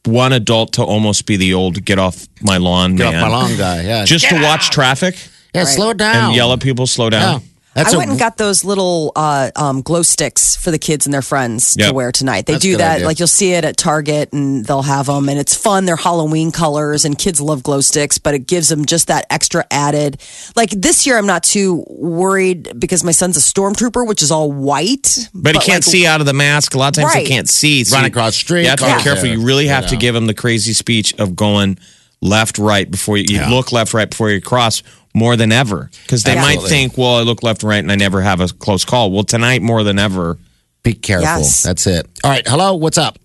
one 0.05 0.33
adult 0.33 0.73
to 0.73 0.83
almost 0.83 1.25
be 1.25 1.37
the 1.37 1.53
old 1.53 1.85
get 1.85 1.99
off 1.99 2.27
my 2.41 2.57
lawn 2.57 2.95
Get 2.95 3.07
off 3.07 3.13
man. 3.13 3.21
my 3.21 3.27
lawn 3.29 3.57
guy. 3.57 3.83
Yeah, 3.83 4.05
Just 4.05 4.27
to 4.29 4.41
watch 4.41 4.69
traffic 4.71 5.15
yeah, 5.53 5.65
slow 5.65 5.91
it 5.91 5.97
down 5.97 6.25
and 6.27 6.35
yell 6.35 6.51
at 6.53 6.61
people, 6.61 6.87
slow 6.87 7.09
down. 7.09 7.41
Yeah, 7.41 7.47
that's 7.83 7.93
I 7.93 7.95
a- 7.95 7.99
went 7.99 8.11
and 8.11 8.19
got 8.19 8.37
those 8.37 8.63
little 8.63 9.11
uh, 9.15 9.51
um, 9.55 9.81
glow 9.81 10.01
sticks 10.01 10.55
for 10.55 10.71
the 10.71 10.77
kids 10.79 11.05
and 11.05 11.13
their 11.13 11.21
friends 11.21 11.75
Yep. 11.77 11.89
to 11.89 11.93
wear 11.93 12.11
tonight. 12.11 12.45
They 12.45 12.53
That's 12.53 12.63
do 12.63 12.77
that, 12.77 12.95
idea. 12.97 13.05
like 13.07 13.19
you'll 13.19 13.27
see 13.27 13.53
it 13.53 13.63
at 13.65 13.77
Target, 13.77 14.33
and 14.33 14.65
they'll 14.65 14.81
have 14.83 15.05
them, 15.07 15.29
and 15.29 15.39
it's 15.39 15.55
fun. 15.55 15.85
They're 15.85 15.95
Halloween 15.95 16.51
colors, 16.51 17.05
and 17.05 17.17
kids 17.17 17.39
love 17.41 17.63
glow 17.63 17.81
sticks, 17.81 18.17
but 18.17 18.33
it 18.33 18.47
gives 18.47 18.69
them 18.69 18.85
just 18.85 19.07
that 19.07 19.25
extra 19.29 19.65
added. 19.71 20.21
Like 20.55 20.69
this 20.71 21.05
year, 21.07 21.17
I'm 21.17 21.27
not 21.27 21.43
too 21.43 21.83
worried 21.89 22.79
because 22.79 23.03
my 23.03 23.11
son's 23.11 23.37
a 23.37 23.39
stormtrooper, 23.39 24.05
which 24.07 24.21
is 24.21 24.31
all 24.31 24.51
white, 24.51 25.29
But, 25.33 25.55
he 25.55 25.61
can't 25.61 25.85
like, 25.85 25.91
see 25.91 26.05
out 26.05 26.19
of 26.19 26.25
the 26.27 26.33
mask. 26.33 26.73
A 26.75 26.77
lot 26.77 26.89
of 26.97 27.01
times 27.03 27.13
Right. 27.15 27.25
he 27.25 27.31
can't 27.33 27.49
see. 27.49 27.85
Run 27.91 28.05
across 28.05 28.33
the 28.33 28.39
street, 28.39 28.63
You 28.63 28.69
have 28.69 28.79
to 28.79 28.85
cars 28.85 28.97
be 28.99 29.03
careful. 29.03 29.23
there, 29.23 29.33
You 29.33 29.41
really 29.45 29.67
have 29.67 29.83
you 29.85 29.89
to 29.91 29.95
give 29.97 30.15
him 30.15 30.25
the 30.25 30.33
crazy 30.33 30.73
speech 30.73 31.13
of 31.19 31.35
going 31.35 31.77
left, 32.21 32.57
right 32.57 32.89
before 32.89 33.17
you, 33.17 33.25
you 33.29 33.35
Yeah. 33.37 33.49
look 33.49 33.71
left, 33.71 33.93
right 33.93 34.09
before 34.09 34.29
you 34.29 34.41
cross 34.41 34.83
more 35.13 35.35
than 35.35 35.51
ever. 35.51 35.89
Because 36.03 36.23
they 36.23 36.35
might 36.35 36.61
think, 36.61 36.97
well, 36.97 37.15
I 37.17 37.21
look 37.21 37.43
left 37.43 37.63
and 37.63 37.69
right 37.69 37.79
and 37.79 37.91
I 37.91 37.95
never 37.95 38.21
have 38.21 38.41
a 38.41 38.47
close 38.47 38.85
call. 38.85 39.11
Well, 39.11 39.23
tonight 39.23 39.61
more 39.61 39.83
than 39.83 39.99
ever. 39.99 40.37
Be 40.83 40.93
careful. 40.93 41.25
Yes. 41.25 41.63
That's 41.63 41.85
it. 41.87 42.07
All 42.23 42.31
right. 42.31 42.47
Hello. 42.47 42.75
What's 42.75 42.97
up? 42.97 43.17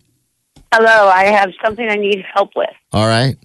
Hello, 0.72 1.08
I 1.08 1.26
have 1.26 1.52
something 1.64 1.88
I 1.88 1.94
need 1.94 2.24
help 2.34 2.50
with. 2.56 2.70
All 2.92 3.06
right. 3.06 3.36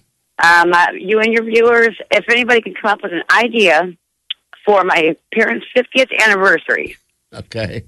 Um, 0.44 0.74
uh, 0.74 0.88
you 0.94 1.20
and 1.20 1.32
your 1.32 1.44
viewers, 1.44 1.96
if 2.10 2.26
anybody 2.28 2.60
can 2.62 2.74
come 2.74 2.90
up 2.92 3.04
with 3.04 3.12
an 3.14 3.22
idea 3.32 3.94
for 4.66 4.84
my 4.84 5.16
parents' 5.32 5.66
50th 5.78 6.10
anniversary, 6.26 6.98
Okay. 7.32 7.84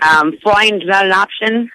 um, 0.00 0.32
flying's 0.42 0.86
not 0.86 1.04
an 1.04 1.12
option. 1.12 1.70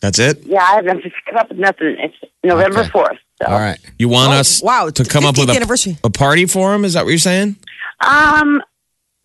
That's 0.00 0.18
it. 0.18 0.42
Yeah, 0.44 0.62
I 0.62 0.74
haven't 0.76 1.02
just 1.02 1.14
come 1.26 1.38
up 1.38 1.48
with 1.48 1.58
nothing. 1.58 1.96
It's 1.98 2.14
November 2.44 2.80
Okay. 2.80 2.90
4th. 2.90 3.18
So. 3.40 3.46
All 3.52 3.58
right. 3.58 3.78
You 3.98 4.08
want 4.08 4.32
Oh, 4.32 4.36
us 4.38 4.62
wow, 4.62 4.90
to 4.90 5.04
come 5.04 5.24
up 5.24 5.38
with 5.38 5.48
a, 5.50 5.52
anniversary. 5.54 5.96
a 6.02 6.10
party 6.10 6.46
for 6.46 6.74
him? 6.74 6.84
Is 6.84 6.94
that 6.94 7.04
what 7.04 7.10
you're 7.10 7.18
saying? 7.18 7.56
Um, 8.00 8.60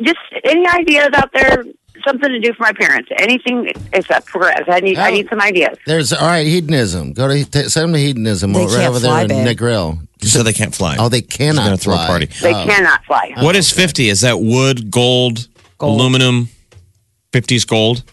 just 0.01 0.19
any 0.43 0.67
ideas 0.67 1.09
out 1.13 1.31
there? 1.33 1.63
Something 2.05 2.29
to 2.31 2.39
do 2.39 2.53
for 2.53 2.63
my 2.63 2.73
parents. 2.73 3.09
Anything 3.17 3.71
except 3.93 4.25
progress. 4.27 4.63
I 4.67 4.81
need. 4.81 4.97
I 4.97 5.09
Oh. 5.09 5.13
need 5.13 5.29
some 5.29 5.39
ideas. 5.39 5.77
There's 5.85 6.11
all 6.11 6.27
right. 6.27 6.45
Hedonism. 6.45 7.13
Go 7.13 7.27
to 7.27 7.45
t- 7.45 7.69
send 7.69 7.85
them 7.85 7.93
to 7.93 7.99
hedonism 7.99 8.51
They 8.53 8.65
right 8.65 8.87
over 8.87 8.99
fly, 8.99 9.25
there 9.25 9.37
in 9.39 9.45
babe. 9.45 9.57
Negril. 9.57 9.99
You 10.21 10.27
said 10.27 10.43
they 10.43 10.53
can't 10.53 10.75
fly. 10.75 10.97
Oh, 10.99 11.07
they 11.09 11.19
He's 11.21 11.27
cannot 11.27 11.63
gonna 11.65 11.77
throw 11.77 11.93
a 11.93 12.05
party. 12.07 12.25
They 12.41 12.53
Oh. 12.53 12.65
cannot 12.65 13.05
fly. 13.05 13.31
What 13.37 13.55
is 13.55 13.71
50? 13.71 14.09
Is 14.09 14.21
that 14.21 14.39
wood, 14.41 14.91
gold, 14.91 15.47
Gold. 15.77 15.99
aluminum? 15.99 16.49
50s 17.31 17.65
gold? 17.65 18.03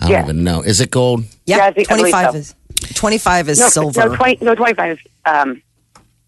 I 0.00 0.06
don't 0.06 0.10
Yeah. 0.10 0.22
even 0.24 0.42
know. 0.42 0.62
Is 0.62 0.80
it 0.80 0.90
gold? 0.90 1.24
Yeah, 1.46 1.58
Yeah, 1.58 1.64
I 1.66 1.72
think- 1.72 1.92
I 1.92 1.96
believe 1.96 2.12
25 2.12 2.32
so. 2.32 2.38
is 2.38 2.54
25 2.82 3.48
is 3.48 3.60
no, 3.60 3.68
silver. 3.68 4.08
No, 4.08 4.16
20, 4.16 4.44
no, 4.44 4.54
25 4.54 4.92
is. 4.92 4.98
Um, 5.24 5.62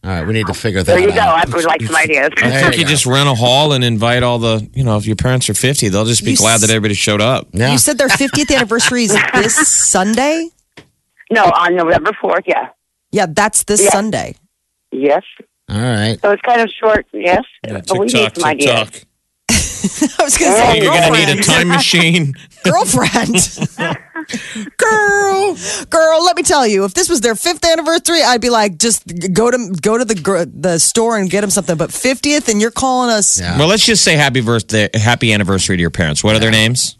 All 0.03 0.11
right. 0.11 0.27
We 0.27 0.33
need 0.33 0.47
to 0.47 0.55
figure 0.55 0.83
that 0.83 0.93
out. 0.93 0.97
there 0.99 1.09
you 1.09 1.15
go. 1.15 1.21
out. 1.21 1.49
I 1.49 1.55
would 1.57 1.65
like 1.65 1.83
some 1.83 1.97
ideas. 1.97 2.31
I 2.39 2.51
think 2.63 2.75
you 2.77 2.81
you 2.83 2.87
just 2.87 3.07
rent 3.07 3.29
a 3.29 3.35
hall 3.35 3.73
and 3.73 3.83
invite 3.85 4.23
all 4.23 4.39
the, 4.39 4.69
you 4.75 4.85
know, 4.85 4.97
if 4.97 5.07
your 5.07 5.17
parents 5.17 5.49
are 5.51 5.55
50, 5.55 5.89
they'll 5.89 6.05
just 6.05 6.25
be 6.25 6.33
You 6.33 6.37
glad 6.37 6.61
that 6.61 6.71
everybody 6.71 6.95
showed 6.95 7.21
up. 7.21 7.49
Yeah. 7.53 7.73
You 7.73 7.79
said 7.79 7.99
their 7.99 8.09
50th 8.09 8.55
anniversary 8.57 9.05
is 9.05 9.17
this 9.35 9.69
Sunday? 9.69 10.49
no, 11.31 11.45
on 11.45 11.75
November 11.77 12.13
4th, 12.23 12.43
yeah. 12.47 12.69
Yeah, 13.11 13.27
that's 13.29 13.65
this 13.65 13.83
Yeah. 13.83 13.91
Sunday. 13.91 14.37
Yes. 14.93 15.23
all 15.69 15.81
right. 15.81 16.19
So 16.21 16.31
it's 16.33 16.43
kind 16.43 16.61
of 16.61 16.69
short, 16.71 17.07
yes. 17.13 17.43
but 17.63 17.91
we 17.99 18.07
need 18.07 18.35
some 18.37 18.45
ideas. 18.45 19.05
I 20.19 20.23
was 20.23 20.39
going 20.39 20.51
to 20.53 20.59
Oh, 20.59 20.73
say, 20.73 20.83
You're 20.83 20.93
going 20.93 21.13
to 21.13 21.27
need 21.27 21.39
a 21.39 21.43
time 21.43 21.69
machine. 21.69 22.35
girlfriend. 22.65 23.37
girl, 24.77 25.57
girl. 25.91 26.25
Let 26.25 26.37
me 26.37 26.43
tell 26.43 26.67
you, 26.67 26.85
if 26.85 26.95
this 26.95 27.09
was 27.09 27.21
their 27.21 27.35
fifth 27.35 27.65
anniversary, 27.65 28.23
I'd 28.23 28.41
be 28.41 28.51
like, 28.51 28.79
just 28.79 29.05
go 29.33 29.51
to 29.51 29.75
go 29.81 29.99
to 29.99 30.05
the 30.05 30.15
gr- 30.15 30.45
the 30.45 30.79
store 30.79 31.19
and 31.19 31.29
get 31.31 31.43
them 31.43 31.51
something. 31.51 31.77
But 31.77 31.93
fiftieth, 31.93 32.49
and 32.49 32.61
you're 32.61 32.71
calling 32.71 33.11
us. 33.11 33.39
Yeah. 33.41 33.59
well, 33.59 33.69
let's 33.69 33.85
just 33.85 34.03
say 34.03 34.15
happy 34.17 34.41
birthday, 34.41 34.89
happy 34.95 35.33
anniversary 35.33 35.77
to 35.77 35.81
your 35.81 35.91
parents. 35.91 36.25
What 36.25 36.35
are 36.37 36.39
their 36.39 36.51
names? 36.51 36.97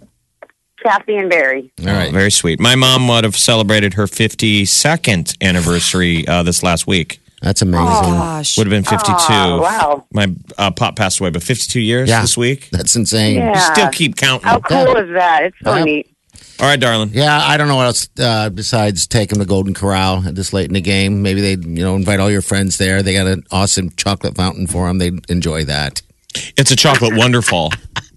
Kathy 0.83 1.17
and 1.17 1.31
Barry. 1.31 1.73
All 1.81 1.87
right. 1.87 2.11
Oh, 2.11 2.13
very 2.13 2.31
sweet. 2.31 2.61
My 2.61 2.75
mom 2.75 3.09
would 3.09 3.25
have 3.25 3.37
celebrated 3.37 3.95
her 3.95 4.05
52nd 4.05 5.37
anniversary 5.43 6.29
uh, 6.29 6.43
this 6.43 6.63
last 6.63 6.87
week. 6.87 7.21
That's 7.45 7.61
amazing. 7.61 7.85
Gosh, 7.87 8.57
Would 8.57 8.67
have 8.69 8.71
been 8.71 8.85
52. 8.85 9.13
Oh, 9.29 9.61
wow. 9.61 10.07
My 10.15 10.35
uh, 10.57 10.71
pop 10.71 10.97
passed 10.97 11.21
away, 11.21 11.29
but 11.29 11.43
52 11.43 11.79
years 11.79 12.09
Yeah. 12.09 12.23
this 12.23 12.39
week. 12.39 12.71
That's 12.71 12.97
insane. 12.97 13.37
Yeah. 13.37 13.53
You 13.53 13.75
still 13.75 13.91
keep 13.91 14.17
counting. 14.17 14.49
How 14.49 14.61
cool 14.61 14.97
is 14.97 15.13
that? 15.13 15.43
It's 15.45 15.57
so 15.63 15.77
Yeah. 15.77 15.85
neat. 15.85 16.11
All 16.59 16.67
right, 16.67 16.81
darling. 16.81 17.11
Yeah, 17.13 17.39
I 17.39 17.59
don't 17.59 17.69
know 17.69 17.77
what 17.77 17.85
else 17.87 18.09
uh, 18.19 18.49
besides 18.49 19.07
taking 19.07 19.39
the 19.41 19.45
Golden 19.45 19.75
Corral 19.75 20.23
this 20.23 20.55
late 20.55 20.69
in 20.69 20.73
the 20.73 20.81
game. 20.81 21.21
Maybe 21.21 21.43
they, 21.43 21.51
you 21.51 21.85
know, 21.85 21.97
invite 21.97 22.19
all 22.19 22.31
your 22.31 22.41
friends 22.43 22.79
there. 22.79 23.03
They 23.03 23.13
got 23.13 23.27
an 23.27 23.45
awesome 23.51 23.91
chocolate 23.97 24.37
fountain 24.37 24.67
for 24.67 24.87
them. 24.89 24.97
They'd 24.99 25.29
enjoy 25.31 25.65
that. 25.67 26.01
It's 26.57 26.71
a 26.71 26.77
chocolate 26.77 27.13
wonderfall. 27.13 27.77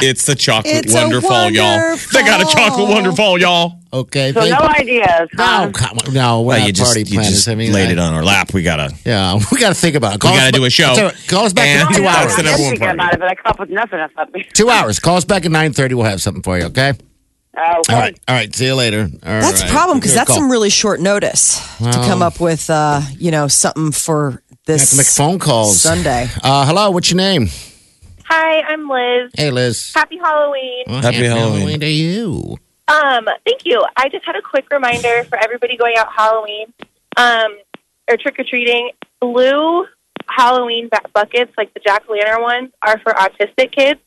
It's 0.00 0.26
the 0.26 0.34
chocolate 0.34 0.74
It's 0.84 0.94
a 0.94 0.98
wonderfall, 0.98 1.52
y'all. 1.54 1.96
They 2.12 2.22
got 2.28 2.40
a 2.42 2.44
chocolate 2.44 2.88
wonderful, 2.88 3.38
y'all. 3.40 3.78
Okay. 3.92 4.32
so 4.32 4.40
thank- 4.40 4.58
no 4.58 4.66
ideas. 4.66 5.28
Huh? 5.36 5.66
no, 5.66 5.72
come 5.72 5.98
on. 6.06 6.12
no, 6.12 6.40
we're 6.42 6.46
Well, 6.48 6.58
not 6.58 6.66
you 6.66 6.72
just, 6.72 6.88
party 6.94 7.00
you 7.08 7.14
planners. 7.14 7.30
just 7.34 7.48
I 7.48 7.54
mean, 7.54 7.72
laid 7.72 7.88
I- 7.88 7.92
it 7.92 7.98
on 7.98 8.12
our 8.12 8.24
lap. 8.24 8.52
We 8.52 8.62
gotta. 8.62 8.92
Yeah, 9.04 9.34
we 9.52 9.58
got 9.60 9.68
to 9.68 9.74
think 9.74 9.94
about 9.96 10.14
it. 10.14 10.16
We 10.16 10.28
Call 10.28 10.32
us 10.32 10.38
gotta 10.40 10.52
ba- 10.52 10.58
do 10.58 10.64
a 10.64 10.70
show. 10.70 10.84
I'll 10.88 10.94
tell 10.96 11.04
you 11.06 11.12
what, 11.16 11.28
Call 11.28 11.44
us 11.46 11.52
back 11.52 11.66
And- 11.68 11.88
in 11.90 11.96
two 12.02 12.06
hours. 12.06 12.34
that's 12.34 12.36
the 12.36 12.40
I'm 12.42 12.44
number 12.50 12.62
one 12.64 12.78
party. 12.78 12.94
about 12.94 13.14
it, 13.14 13.20
but 13.20 13.28
I 13.30 13.34
come 13.36 13.50
up 13.50 13.60
with 13.60 13.70
nothing. 13.70 14.00
I 14.00 14.08
thought, 14.08 14.28
Two 14.54 14.68
hours. 14.70 14.98
Call 14.98 15.16
us 15.16 15.24
back 15.24 15.44
at 15.46 15.50
nine 15.52 15.72
thirty. 15.72 15.94
We'll 15.94 16.04
have 16.06 16.20
something 16.20 16.42
for 16.42 16.58
you. 16.58 16.64
Okay. 16.66 16.92
oh, 17.56 17.60
All 17.62 17.82
right. 17.96 18.18
All 18.28 18.34
right. 18.34 18.54
See 18.54 18.66
you 18.66 18.74
later. 18.74 19.02
All 19.02 19.08
that's 19.22 19.60
right. 19.62 19.70
a 19.70 19.72
problem 19.72 19.98
because 20.00 20.14
that's 20.14 20.26
call. 20.28 20.36
some 20.38 20.50
really 20.50 20.70
short 20.70 21.00
notice 21.00 21.60
to 21.78 21.92
come 21.92 22.20
up 22.20 22.40
with. 22.40 22.68
Uh, 22.68 23.00
you 23.16 23.30
know, 23.30 23.46
something 23.48 23.92
for 23.92 24.30
Have 24.32 24.40
this 24.66 24.90
to 24.90 24.96
make 24.96 25.06
phone 25.06 25.38
calls. 25.38 25.80
Sunday. 25.80 26.28
Uh, 26.42 26.66
hello. 26.66 26.90
What's 26.90 27.10
your 27.10 27.18
name? 27.18 27.48
Hi, 28.24 28.62
I'm 28.62 28.88
Liz. 28.88 29.30
Hey, 29.36 29.50
Liz. 29.50 29.92
Happy 29.94 30.16
Halloween. 30.16 30.84
Well, 30.86 31.02
Happy 31.02 31.24
Halloween. 31.24 31.80
to 31.80 31.86
you. 31.88 32.56
Um, 32.88 33.26
thank 33.46 33.64
you. 33.64 33.84
I 33.96 34.08
just 34.08 34.24
had 34.24 34.36
a 34.36 34.42
quick 34.42 34.70
reminder 34.70 35.24
for 35.24 35.38
everybody 35.38 35.76
going 35.76 35.96
out 35.96 36.08
Halloween 36.14 36.72
um, 37.16 37.58
or 38.10 38.16
trick 38.16 38.38
or 38.38 38.44
treating. 38.44 38.90
Blue 39.20 39.86
Halloween 40.28 40.88
buckets, 41.14 41.52
like 41.56 41.72
the 41.74 41.80
jack 41.80 42.04
o' 42.08 42.12
lantern 42.12 42.42
ones, 42.42 42.70
are 42.82 42.98
for 43.00 43.12
autistic 43.12 43.72
kids. 43.72 44.00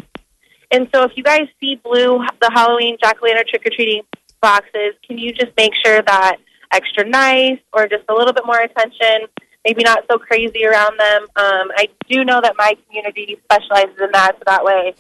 And 0.72 0.88
so, 0.94 1.04
if 1.04 1.12
you 1.16 1.24
guys 1.24 1.48
see 1.60 1.76
blue, 1.76 2.20
the 2.42 2.52
Halloween 2.54 2.98
jack 3.02 3.18
o' 3.22 3.26
lantern 3.26 3.46
trick 3.48 3.66
or 3.66 3.72
treating 3.76 4.02
boxes, 4.42 4.94
can 5.08 5.18
you 5.18 5.32
just 5.32 5.52
make 5.58 5.74
sure 5.84 6.02
that 6.02 6.38
extra 6.72 7.08
nice 7.08 7.60
or 7.74 7.88
just 7.88 8.04
a 8.10 8.14
little 8.14 8.34
bit 8.34 8.46
more 8.46 8.60
attention? 8.60 9.28
Maybe 9.68 9.84
not 9.84 10.06
so 10.10 10.18
crazy 10.18 10.66
around 10.66 10.98
them. 10.98 11.24
Um, 11.36 11.72
I 11.76 11.90
do 12.10 12.24
know 12.24 12.40
that 12.42 12.54
my 12.58 12.78
community 12.88 13.38
specializes 13.44 14.00
in 14.02 14.12
that, 14.14 14.38
so 14.38 14.44
that 14.46 14.64
way 14.64 14.96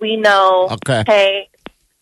we 0.00 0.16
know. 0.16 0.68
Okay. 0.72 1.04
Hey, 1.06 1.48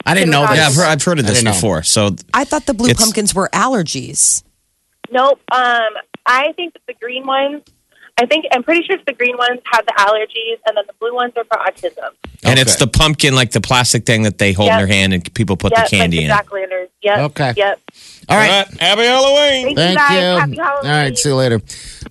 I 0.06 0.14
didn't 0.14 0.30
know 0.30 0.46
this. 0.46 0.56
Yeah, 0.56 0.66
I've 0.68 0.74
heard, 0.74 0.86
I've 0.86 1.02
heard 1.02 1.18
of 1.18 1.26
this 1.26 1.38
didn't 1.38 1.44
know. 1.46 1.52
before. 1.52 1.82
So 1.82 2.16
I 2.32 2.44
thought 2.44 2.64
the 2.64 2.72
blue 2.74 2.88
It's- 2.88 3.02
pumpkins 3.04 3.34
were 3.34 3.50
allergies. 3.52 4.42
Nope. 5.10 5.40
Um, 5.52 5.82
I 6.24 6.52
think 6.56 6.72
that 6.72 6.82
the 6.86 6.94
green 6.94 7.26
ones. 7.26 7.62
I 8.18 8.24
think 8.24 8.46
I'm 8.50 8.62
pretty 8.62 8.82
sure 8.86 8.96
it's 8.96 9.04
the 9.04 9.12
green 9.12 9.36
ones 9.36 9.60
have 9.70 9.84
the 9.84 9.92
allergies, 9.98 10.56
and 10.66 10.74
then 10.74 10.84
the 10.86 10.94
blue 10.98 11.14
ones 11.14 11.34
are 11.36 11.44
for 11.44 11.58
autism. 11.58 12.12
and 12.44 12.58
it's 12.58 12.76
the 12.76 12.86
pumpkin, 12.86 13.34
like 13.34 13.50
the 13.50 13.60
plastic 13.60 14.06
thing 14.06 14.22
that 14.22 14.38
they 14.38 14.52
hold 14.54 14.68
in 14.68 14.72
Yep. 14.72 14.78
their 14.80 14.86
hand, 14.86 15.12
and 15.12 15.34
people 15.34 15.56
put 15.58 15.72
yep, 15.76 15.90
the 15.90 15.96
candy 15.96 16.16
like 16.18 16.22
in. 16.24 16.28
the 16.28 16.34
jack 16.34 16.52
lanterns. 16.52 16.88
Yep. 17.02 17.18
Okay. 17.18 17.52
Yep. 17.56 17.80
All 18.30 18.36
right. 18.38 18.66
Happy 18.80 19.02
Halloween. 19.02 19.74
Thank, 19.74 19.76
Thank 19.76 19.90
you 19.90 19.96
guys. 19.98 20.12
you. 20.12 20.40
Happy 20.40 20.56
Halloween. 20.56 20.90
All 20.90 21.02
right. 21.02 21.18
See 21.18 21.28
you 21.28 21.34
later. 21.34 21.60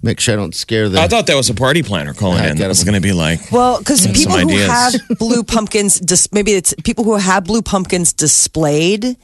Make 0.05 0.19
sure 0.19 0.33
I 0.35 0.37
don't 0.37 0.53
scare 0.53 0.87
them. 0.87 1.03
I 1.03 1.07
thought 1.07 1.25
that 1.27 1.35
was 1.35 1.49
a 1.49 1.55
party 1.55 1.81
planner 1.81 2.13
calling 2.13 2.37
Yeah, 2.43 2.51
in. 2.51 2.57
That 2.59 2.67
was 2.67 2.83
going 2.83 2.93
to 2.93 3.01
be 3.01 3.11
like, 3.11 3.51
Well, 3.51 3.79
because 3.79 4.05
people 4.05 4.37
who 4.37 4.49
ideas. 4.49 4.67
have 4.67 4.93
blue 5.19 5.43
pumpkins, 5.43 5.99
dis- 5.99 6.31
maybe 6.31 6.51
it's 6.53 6.75
people 6.83 7.03
who 7.03 7.15
have 7.15 7.43
blue 7.45 7.63
pumpkins 7.63 8.13
displayed. 8.13 9.17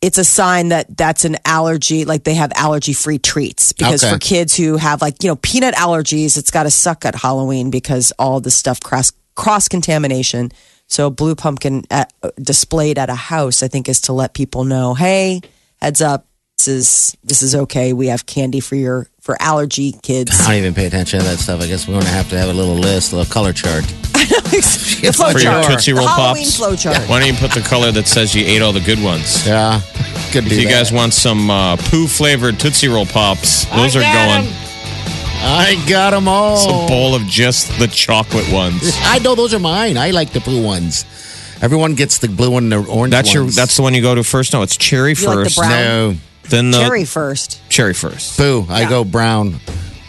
It's 0.00 0.18
a 0.18 0.24
sign 0.24 0.68
that 0.68 0.96
that's 0.96 1.24
an 1.24 1.36
allergy, 1.44 2.04
like 2.04 2.22
they 2.24 2.34
have 2.34 2.52
allergy 2.54 2.92
free 2.92 3.18
treats. 3.18 3.72
Because 3.72 4.02
Okay. 4.04 4.12
for 4.12 4.18
kids 4.18 4.56
who 4.56 4.76
have 4.76 5.02
like, 5.02 5.22
you 5.22 5.28
know, 5.28 5.36
peanut 5.36 5.74
allergies, 5.74 6.36
it's 6.38 6.50
got 6.52 6.64
to 6.64 6.70
suck 6.70 7.04
at 7.04 7.14
Halloween 7.16 7.70
because 7.70 8.12
all 8.18 8.40
the 8.40 8.50
stuff 8.50 8.80
cross, 8.80 9.12
cross 9.34 9.66
contamination. 9.68 10.50
So 10.86 11.10
blue 11.10 11.34
pumpkin 11.34 11.84
at, 11.90 12.12
displayed 12.40 12.98
at 12.98 13.10
a 13.10 13.14
house, 13.14 13.62
I 13.62 13.68
think, 13.68 13.88
is 13.88 14.00
to 14.02 14.12
let 14.12 14.34
people 14.34 14.64
know, 14.64 14.94
hey, 14.94 15.40
heads 15.80 16.00
up, 16.00 16.26
this 16.58 16.68
is 16.68 17.16
this 17.24 17.42
is 17.42 17.54
okay. 17.54 17.92
We 17.92 18.06
have 18.08 18.26
candy 18.26 18.60
for 18.60 18.76
your 18.76 19.08
for 19.22 19.36
allergy 19.40 19.92
kids. 20.02 20.32
I 20.42 20.48
don't 20.48 20.56
even 20.58 20.74
pay 20.74 20.86
attention 20.86 21.20
to 21.20 21.24
that 21.26 21.38
stuff. 21.38 21.60
I 21.62 21.66
guess 21.68 21.86
we're 21.86 21.94
going 21.94 22.04
to 22.06 22.10
have 22.10 22.28
to 22.30 22.38
have 22.38 22.48
a 22.48 22.52
little 22.52 22.74
list, 22.74 23.12
a 23.12 23.16
little 23.16 23.32
color 23.32 23.52
chart. 23.52 23.84
the 24.12 25.12
flow 25.14 25.30
for 25.32 25.38
your 25.38 25.52
chart. 25.52 25.66
Tootsie 25.70 25.92
Roll 25.92 26.02
the 26.04 26.10
Halloween 26.10 26.44
Pops. 26.44 26.56
flow 26.56 26.74
chart. 26.76 26.98
Why 27.08 27.20
don't 27.20 27.28
you 27.32 27.34
put 27.38 27.52
the 27.52 27.60
color 27.60 27.92
that 27.92 28.06
says 28.08 28.34
you 28.34 28.44
ate 28.44 28.62
all 28.62 28.72
the 28.72 28.80
good 28.80 29.02
ones? 29.02 29.46
Yeah. 29.46 29.80
Could 30.32 30.44
do 30.46 30.50
If 30.56 30.60
you 30.62 30.66
that. 30.68 30.70
guys 30.72 30.92
want 30.92 31.12
some 31.14 31.50
uh, 31.50 31.76
poo 31.76 32.06
flavored 32.06 32.58
Tootsie 32.58 32.88
Roll 32.88 33.06
Pops, 33.06 33.64
those 33.66 33.96
I 33.96 34.00
are 34.00 34.02
going. 34.02 34.44
going. 34.44 34.54
'em. 34.54 34.58
I 35.44 35.84
got 35.88 36.10
them 36.10 36.22
It's 36.24 36.66
all. 36.66 36.84
a 36.84 36.88
bowl 36.88 37.14
of 37.16 37.22
just 37.22 37.76
the 37.80 37.88
chocolate 37.88 38.50
ones. 38.52 38.92
I 39.02 39.18
know 39.20 39.34
those 39.34 39.52
are 39.54 39.58
mine. 39.58 39.96
I 39.98 40.10
like 40.12 40.32
the 40.32 40.38
blue 40.40 40.64
ones. 40.64 41.04
Everyone 41.60 41.94
gets 41.94 42.18
the 42.18 42.28
blue 42.28 42.50
one 42.50 42.72
and 42.72 42.72
the 42.72 42.90
orange 42.90 43.10
That's 43.12 43.32
your. 43.34 43.44
ones. 43.44 43.56
That's 43.56 43.76
the 43.76 43.82
one 43.82 43.92
you 43.94 44.02
go 44.02 44.14
to 44.14 44.22
first. 44.24 44.52
No, 44.52 44.62
it's 44.62 44.76
cherry 44.76 45.14
You 45.14 45.26
like 45.26 45.36
the 45.38 45.44
first. 45.44 45.56
brown? 45.58 45.70
no. 45.70 46.16
Then 46.52 46.70
the 46.70 46.80
Cherry 46.84 47.06
first. 47.06 47.62
cherry 47.70 47.94
first. 47.94 48.36
Boo. 48.36 48.66
I 48.68 48.86
go 48.86 49.04
brown. 49.04 49.56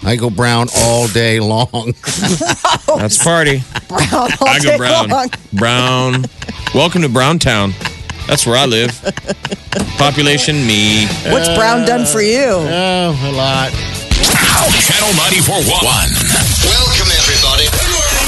I 0.04 0.18
go 0.18 0.30
brown 0.30 0.68
all 0.76 1.08
day 1.08 1.40
long. 1.40 1.94
That's 3.00 3.16
party. 3.24 3.64
Brown. 3.88 4.12
all 4.12 4.48
I 4.50 4.60
day 4.60 4.72
go 4.72 4.78
brown. 4.78 5.08
long. 5.08 5.30
Brown. 5.54 6.26
Welcome 6.76 7.02
to 7.04 7.08
Browntown. 7.08 7.72
That's 8.28 8.46
where 8.46 8.58
I 8.58 8.66
live. 8.66 8.92
Population 9.98 10.68
me. 10.68 11.08
What's 11.32 11.48
brown 11.56 11.88
done 11.88 12.06
for 12.06 12.20
you? 12.22 12.44
oh, 12.44 13.16
a 13.24 13.32
lot. 13.32 13.72
Channel 13.72 15.16
94.1. 15.16 15.64
Welcome, 16.68 17.10
everybody. 17.24 17.72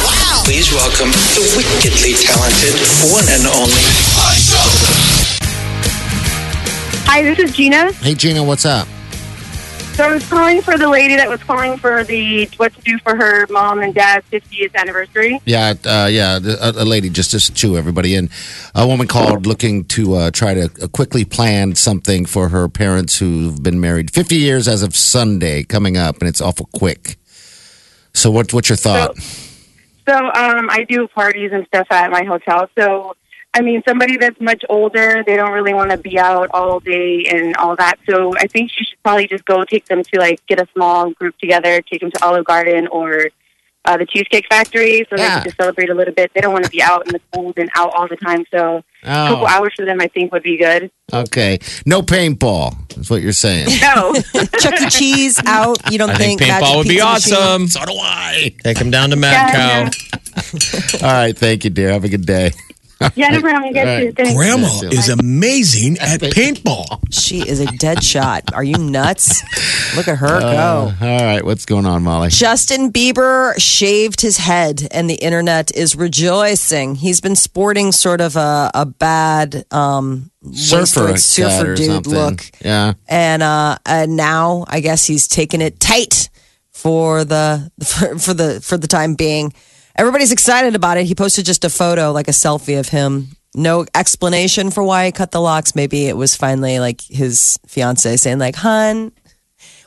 Wow. 0.07 0.39
Please 0.47 0.71
welcome 0.71 1.11
the 1.35 1.43
wickedly 1.59 2.15
talented 2.15 2.79
one 3.11 3.27
and 3.27 3.43
only. 3.43 3.83
Hi, 7.07 7.21
this 7.21 7.39
is 7.39 7.55
Gina. 7.55 7.93
Hey, 7.93 8.13
Gina, 8.13 8.43
what's 8.43 8.65
up? 8.65 8.87
So 9.93 10.03
I 10.03 10.13
was 10.13 10.27
calling 10.27 10.61
for 10.61 10.77
the 10.77 10.89
lady 10.89 11.15
that 11.15 11.29
was 11.29 11.41
calling 11.41 11.77
for 11.77 12.03
the 12.03 12.49
what 12.57 12.73
to 12.73 12.81
do 12.81 12.97
for 12.99 13.15
her 13.15 13.47
mom 13.49 13.81
and 13.81 13.95
dad's 13.95 14.29
50th 14.29 14.75
anniversary. 14.75 15.39
Yeah, 15.45 15.75
uh, 15.85 16.09
yeah. 16.11 16.37
A, 16.43 16.71
a 16.71 16.83
lady 16.83 17.09
just 17.09 17.31
just 17.31 17.47
to 17.47 17.53
chew 17.53 17.77
everybody 17.77 18.15
in. 18.15 18.29
A 18.73 18.85
woman 18.85 19.07
called 19.07 19.45
looking 19.45 19.85
to 19.85 20.15
uh, 20.15 20.31
try 20.31 20.53
to 20.53 20.65
uh, 20.65 20.87
quickly 20.87 21.23
plan 21.23 21.75
something 21.75 22.25
for 22.25 22.49
her 22.49 22.67
parents 22.67 23.19
who've 23.19 23.63
been 23.63 23.79
married 23.79 24.11
50 24.11 24.35
years 24.35 24.67
as 24.67 24.83
of 24.83 24.97
Sunday 24.97 25.63
coming 25.63 25.95
up, 25.95 26.19
and 26.19 26.27
it's 26.27 26.41
awful 26.41 26.67
quick. 26.73 27.15
So, 28.13 28.31
what, 28.31 28.53
what's 28.53 28.67
your 28.67 28.75
thought? 28.75 29.17
So 30.07 30.13
um, 30.13 30.69
I 30.69 30.85
do 30.87 31.07
parties 31.07 31.51
and 31.53 31.65
stuff 31.67 31.87
at 31.89 32.11
my 32.11 32.23
hotel. 32.23 32.69
So 32.77 33.15
I 33.57 33.61
mean, 33.61 33.81
somebody 33.87 34.17
that's 34.17 34.39
much 34.41 34.63
older, 34.69 35.23
they 35.25 35.35
don't 35.37 35.51
really 35.51 35.73
want 35.73 35.89
to 35.91 35.97
be 35.97 36.19
out 36.19 36.49
all 36.53 36.79
day 36.81 37.25
and 37.31 37.55
all 37.55 37.75
that. 37.77 37.95
So 38.07 38.33
I 38.37 38.47
think 38.47 38.69
you 38.77 38.85
should 38.85 39.01
probably 39.01 39.27
just 39.27 39.45
go 39.45 39.63
take 39.63 39.85
them 39.85 40.03
to 40.03 40.19
like 40.19 40.45
get 40.45 40.59
a 40.61 40.67
small 40.75 41.11
group 41.11 41.37
together, 41.39 41.81
take 41.81 42.01
them 42.01 42.11
to 42.11 42.25
Olive 42.25 42.45
Garden 42.45 42.87
or 42.87 43.27
uh, 43.85 43.97
the 43.97 44.05
Cheesecake 44.07 44.45
Factory, 44.49 45.05
so 45.09 45.15
Yeah. 45.15 45.23
they 45.23 45.29
can 45.35 45.43
just 45.45 45.57
celebrate 45.57 45.89
a 45.89 45.93
little 45.93 46.13
bit. 46.13 46.31
They 46.33 46.41
don't 46.41 46.51
want 46.51 46.65
to 46.65 46.71
be 46.71 46.81
out 46.81 47.05
in 47.07 47.13
the 47.13 47.21
cold 47.33 47.53
and 47.57 47.69
out 47.75 47.93
all 47.93 48.07
the 48.07 48.15
time. 48.17 48.43
So 48.51 48.83
a 49.03 49.05
couple 49.05 49.45
Oh, 49.45 49.47
hours 49.47 49.73
for 49.75 49.85
them, 49.85 50.01
I 50.01 50.07
think, 50.07 50.31
would 50.33 50.41
be 50.43 50.57
good. 50.57 50.89
okay. 51.13 51.59
No 51.85 52.01
paintball, 52.01 52.97
is 52.99 53.09
what 53.11 53.21
you're 53.21 53.31
saying. 53.31 53.67
No. 53.81 54.13
Chuck 54.59 54.81
E. 54.81 54.89
Cheese 54.89 55.39
out. 55.45 55.77
You 55.91 55.99
don't 55.99 56.09
I 56.09 56.15
think 56.15 56.39
think, 56.39 56.51
paintball 56.51 56.61
Magic 56.61 56.77
would 56.77 56.83
be 56.87 56.89
Pizza 56.95 57.05
Machine? 57.05 57.35
awesome. 57.37 57.67
so 57.67 57.85
do 57.85 57.93
I. 57.93 58.55
Take 58.63 58.79
them 58.79 58.89
down 58.91 59.11
to 59.11 59.15
Mad 59.15 59.53
Yeah, 59.53 59.89
Cow. 59.89 61.07
All 61.07 61.13
right. 61.13 61.37
Thank 61.37 61.63
you, 61.63 61.69
dear. 61.69 61.91
Have 61.91 62.03
a 62.05 62.09
good 62.09 62.25
day. 62.25 62.51
yeah, 63.15 63.29
no 63.29 63.41
problem. 63.41 63.65
You 63.65 63.73
guys 63.73 63.87
All 63.87 63.99
too. 63.99 64.05
right. 64.07 64.15
Thanks. 64.15 64.33
Grandma 64.33 64.67
Yeah, 64.83 64.89
is 64.99 65.09
amazing 65.09 65.97
at 65.99 66.21
paintball. 66.21 66.99
She 67.11 67.39
is 67.47 67.59
a 67.59 67.65
dead 67.77 68.03
shot. 68.03 68.53
Are 68.53 68.63
you 68.63 68.77
nuts? 68.77 69.43
Look 69.97 70.07
at 70.07 70.17
her 70.17 70.39
go. 70.39 70.45
Uh, 70.47 70.95
all 71.01 71.19
right. 71.25 71.43
What's 71.43 71.65
going 71.65 71.85
on, 71.85 72.03
Molly? 72.03 72.29
Justin 72.29 72.91
Bieber 72.91 73.53
shaved 73.59 74.21
his 74.21 74.37
head, 74.37 74.87
and 74.91 75.09
the 75.09 75.15
internet 75.15 75.75
is 75.75 75.95
rejoicing. 75.95 76.95
He's 76.95 77.19
been 77.21 77.35
sporting 77.35 77.91
sort 77.91 78.21
of 78.21 78.35
a, 78.35 78.71
a 78.73 78.85
bad 78.85 79.65
um, 79.71 80.31
Surfer, 80.53 81.17
surfer 81.17 81.75
dude 81.75 81.87
something. 81.87 82.13
look, 82.13 82.41
Yeah. 82.63 82.93
and 83.07 83.41
uh, 83.43 83.77
and 83.85 84.15
now 84.15 84.63
I 84.67 84.79
guess 84.79 85.05
he's 85.05 85.27
taking 85.27 85.59
it 85.61 85.79
tight 85.79 86.29
for 86.71 87.23
the 87.25 87.71
for, 87.83 88.17
for 88.19 88.33
the 88.33 88.61
for 88.61 88.77
the 88.77 88.87
time 88.87 89.15
being. 89.15 89.53
Everybody's 89.97 90.31
excited 90.31 90.75
about 90.75 90.97
it. 90.97 91.05
He 91.05 91.15
posted 91.15 91.45
just 91.45 91.63
a 91.63 91.69
photo, 91.69 92.11
like 92.11 92.27
a 92.27 92.31
selfie 92.31 92.79
of 92.79 92.89
him. 92.89 93.29
No 93.55 93.85
explanation 93.95 94.69
for 94.71 94.83
why 94.83 95.05
he 95.05 95.11
cut 95.13 95.31
the 95.31 95.39
locks. 95.39 95.75
Maybe 95.75 96.07
it 96.07 96.17
was 96.17 96.35
finally 96.35 96.79
like 96.79 97.01
his 97.01 97.57
fiance 97.67 98.17
saying, 98.17 98.39
like, 98.39 98.55
"Hun, 98.55 99.13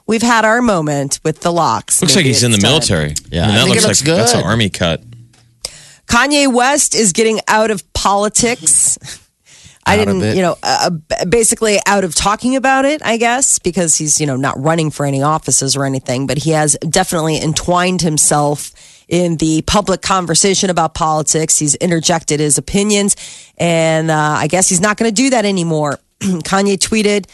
we've 0.07 0.23
had 0.23 0.47
our 0.47 0.63
moment 0.63 1.21
with 1.25 1.41
the 1.41 1.53
locks." 1.53 2.01
Looks 2.01 2.15
Maybe 2.17 2.25
like 2.29 2.35
he's 2.35 2.43
in 2.43 2.51
the 2.53 2.57
it's 2.57 2.65
time." 2.65 2.73
military. 2.73 3.15
Yeah, 3.31 3.43
I 3.43 3.47
mean, 3.47 3.55
that 3.57 3.65
think 3.65 3.69
looks 3.75 3.85
it 3.85 3.89
looks 3.89 4.07
like 4.07 4.17
that's 4.17 4.35
an 4.35 4.45
army 4.45 4.71
cut. 4.71 5.03
Kanye 6.07 6.51
West 6.51 6.95
is 6.95 7.13
getting 7.13 7.41
out 7.49 7.71
of 7.71 7.93
politics. 7.93 8.99
I 9.85 9.95
Out 9.95 10.01
of 10.01 10.07
didn't, 10.07 10.23
it. 10.23 10.37
you 10.37 10.43
know, 10.43 10.57
uh, 10.63 10.91
b- 10.91 11.17
basically 11.29 11.79
out 11.87 12.05
of 12.05 12.15
talking 12.15 12.57
about 12.57 12.85
it, 12.85 13.01
I 13.05 13.17
guess, 13.17 13.59
because 13.59 13.97
he's, 13.97 14.21
you 14.21 14.27
know, 14.27 14.37
not 14.37 14.59
running 14.61 14.91
for 14.91 15.07
any 15.07 15.23
offices 15.23 15.77
or 15.77 15.87
anything, 15.87 16.27
but 16.27 16.37
he 16.39 16.51
has 16.51 16.77
definitely 16.89 17.41
entwined 17.41 18.03
himself 18.03 18.73
in 19.09 19.37
the 19.37 19.63
public 19.63 20.03
conversation 20.03 20.71
about 20.71 20.95
politics. 20.95 21.59
He's 21.59 21.75
interjected 21.77 22.41
his 22.41 22.59
opinions, 22.59 23.17
and 23.57 24.11
uh, 24.11 24.15
I 24.15 24.47
guess 24.47 24.69
he's 24.69 24.81
not 24.81 24.97
going 24.97 25.11
to 25.11 25.15
do 25.15 25.31
that 25.31 25.45
anymore. 25.45 25.99
Kanye 26.21 26.77
tweeted 26.79 27.27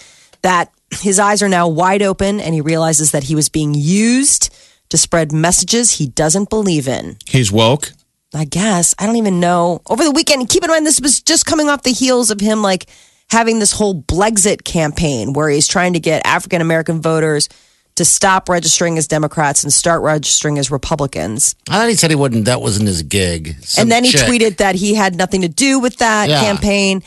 that 0.42 0.70
his 0.90 1.18
eyes 1.18 1.42
are 1.42 1.48
now 1.48 1.68
wide 1.68 2.02
open 2.02 2.40
and 2.40 2.54
he 2.54 2.60
realizes 2.60 3.10
that 3.12 3.24
he 3.24 3.34
was 3.34 3.48
being 3.48 3.74
used 3.74 4.54
to 4.90 4.98
spread 4.98 5.32
messages 5.32 5.92
he 5.92 6.06
doesn't 6.06 6.50
believe 6.50 6.86
in. 6.86 7.16
He's 7.26 7.50
woke. 7.50 7.92
I 8.34 8.44
guess. 8.44 8.94
I 8.98 9.06
don't 9.06 9.16
even 9.16 9.40
know. 9.40 9.80
Over 9.86 10.04
the 10.04 10.10
weekend, 10.10 10.48
keep 10.48 10.64
in 10.64 10.70
mind, 10.70 10.86
this 10.86 11.00
was 11.00 11.22
just 11.22 11.46
coming 11.46 11.68
off 11.68 11.82
the 11.82 11.92
heels 11.92 12.30
of 12.30 12.40
him 12.40 12.62
like 12.62 12.86
having 13.30 13.58
this 13.58 13.72
whole 13.72 14.00
Blexit 14.02 14.64
campaign 14.64 15.32
where 15.32 15.48
he's 15.48 15.68
trying 15.68 15.92
to 15.94 16.00
get 16.00 16.26
African 16.26 16.60
American 16.60 17.00
voters 17.00 17.48
to 17.96 18.04
stop 18.04 18.48
registering 18.48 18.98
as 18.98 19.06
Democrats 19.06 19.62
and 19.62 19.72
start 19.72 20.02
registering 20.02 20.58
as 20.58 20.70
Republicans. 20.70 21.54
I 21.68 21.74
thought 21.78 21.88
he 21.88 21.94
said 21.94 22.10
he 22.10 22.16
wouldn't. 22.16 22.44
That 22.46 22.60
wasn't 22.60 22.88
his 22.88 23.02
gig. 23.02 23.56
Some 23.62 23.82
and 23.82 23.92
then 23.92 24.04
he 24.04 24.10
chick. 24.10 24.22
tweeted 24.22 24.56
that 24.56 24.74
he 24.74 24.94
had 24.94 25.14
nothing 25.14 25.42
to 25.42 25.48
do 25.48 25.78
with 25.78 25.98
that 25.98 26.28
Yeah. 26.28 26.40
campaign. 26.40 27.02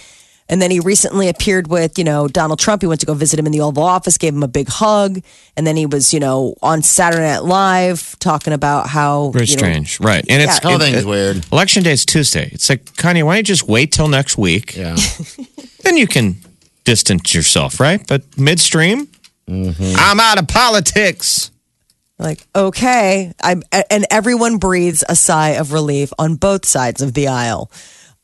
And 0.50 0.62
then 0.62 0.72
he 0.72 0.80
recently 0.80 1.28
appeared 1.28 1.68
with, 1.68 1.98
you 1.98 2.06
know, 2.06 2.30
Donald 2.30 2.58
Trump. 2.58 2.82
He 2.82 2.88
went 2.88 3.02
to 3.02 3.06
go 3.06 3.14
visit 3.14 3.38
him 3.38 3.46
in 3.46 3.52
the 3.52 3.60
Oval 3.60 3.84
Office, 3.84 4.18
gave 4.18 4.34
him 4.34 4.44
a 4.44 4.48
big 4.48 4.70
hug. 4.70 5.22
And 5.58 5.68
then 5.68 5.76
he 5.76 5.86
was, 5.86 6.14
you 6.14 6.22
know, 6.22 6.56
on 6.62 6.84
Saturday 6.84 7.24
Night 7.28 7.44
Live 7.44 8.16
talking 8.20 8.54
about 8.54 8.88
how. 8.88 9.32
Very 9.32 9.46
you 9.46 9.58
know, 9.58 9.60
strange, 9.60 10.00
right? 10.00 10.24
And 10.30 10.42
it's 10.42 10.60
Yeah. 10.64 10.70
Oh, 10.76 10.78
thing's 10.80 11.00
it- 11.00 11.06
weird. 11.06 11.46
Election 11.52 11.84
day 11.84 11.92
is 11.92 12.06
Tuesday. 12.06 12.50
It's 12.54 12.70
like 12.70 12.86
Kanye. 12.94 13.24
Why 13.24 13.34
don't 13.36 13.40
you 13.40 13.44
just 13.44 13.68
wait 13.68 13.92
till 13.92 14.08
next 14.08 14.38
week? 14.38 14.74
Yeah. 14.78 14.96
Then 15.84 15.96
you 15.98 16.08
can 16.08 16.38
distance 16.86 17.34
yourself, 17.34 17.80
right? 17.80 18.02
But 18.08 18.24
midstream, 18.38 19.08
Mm-hmm. 19.50 19.96
I'm 19.98 20.20
out 20.20 20.40
of 20.40 20.48
politics. 20.48 21.52
Like, 22.20 22.46
okay. 22.56 23.34
I'm, 23.42 23.64
and 23.90 24.06
everyone 24.10 24.58
breathes 24.58 25.04
a 25.08 25.16
sigh 25.16 25.52
of 25.52 25.72
relief 25.72 26.12
on 26.18 26.36
both 26.36 26.66
sides 26.66 27.02
of 27.02 27.14
the 27.14 27.28
aisle. 27.28 27.72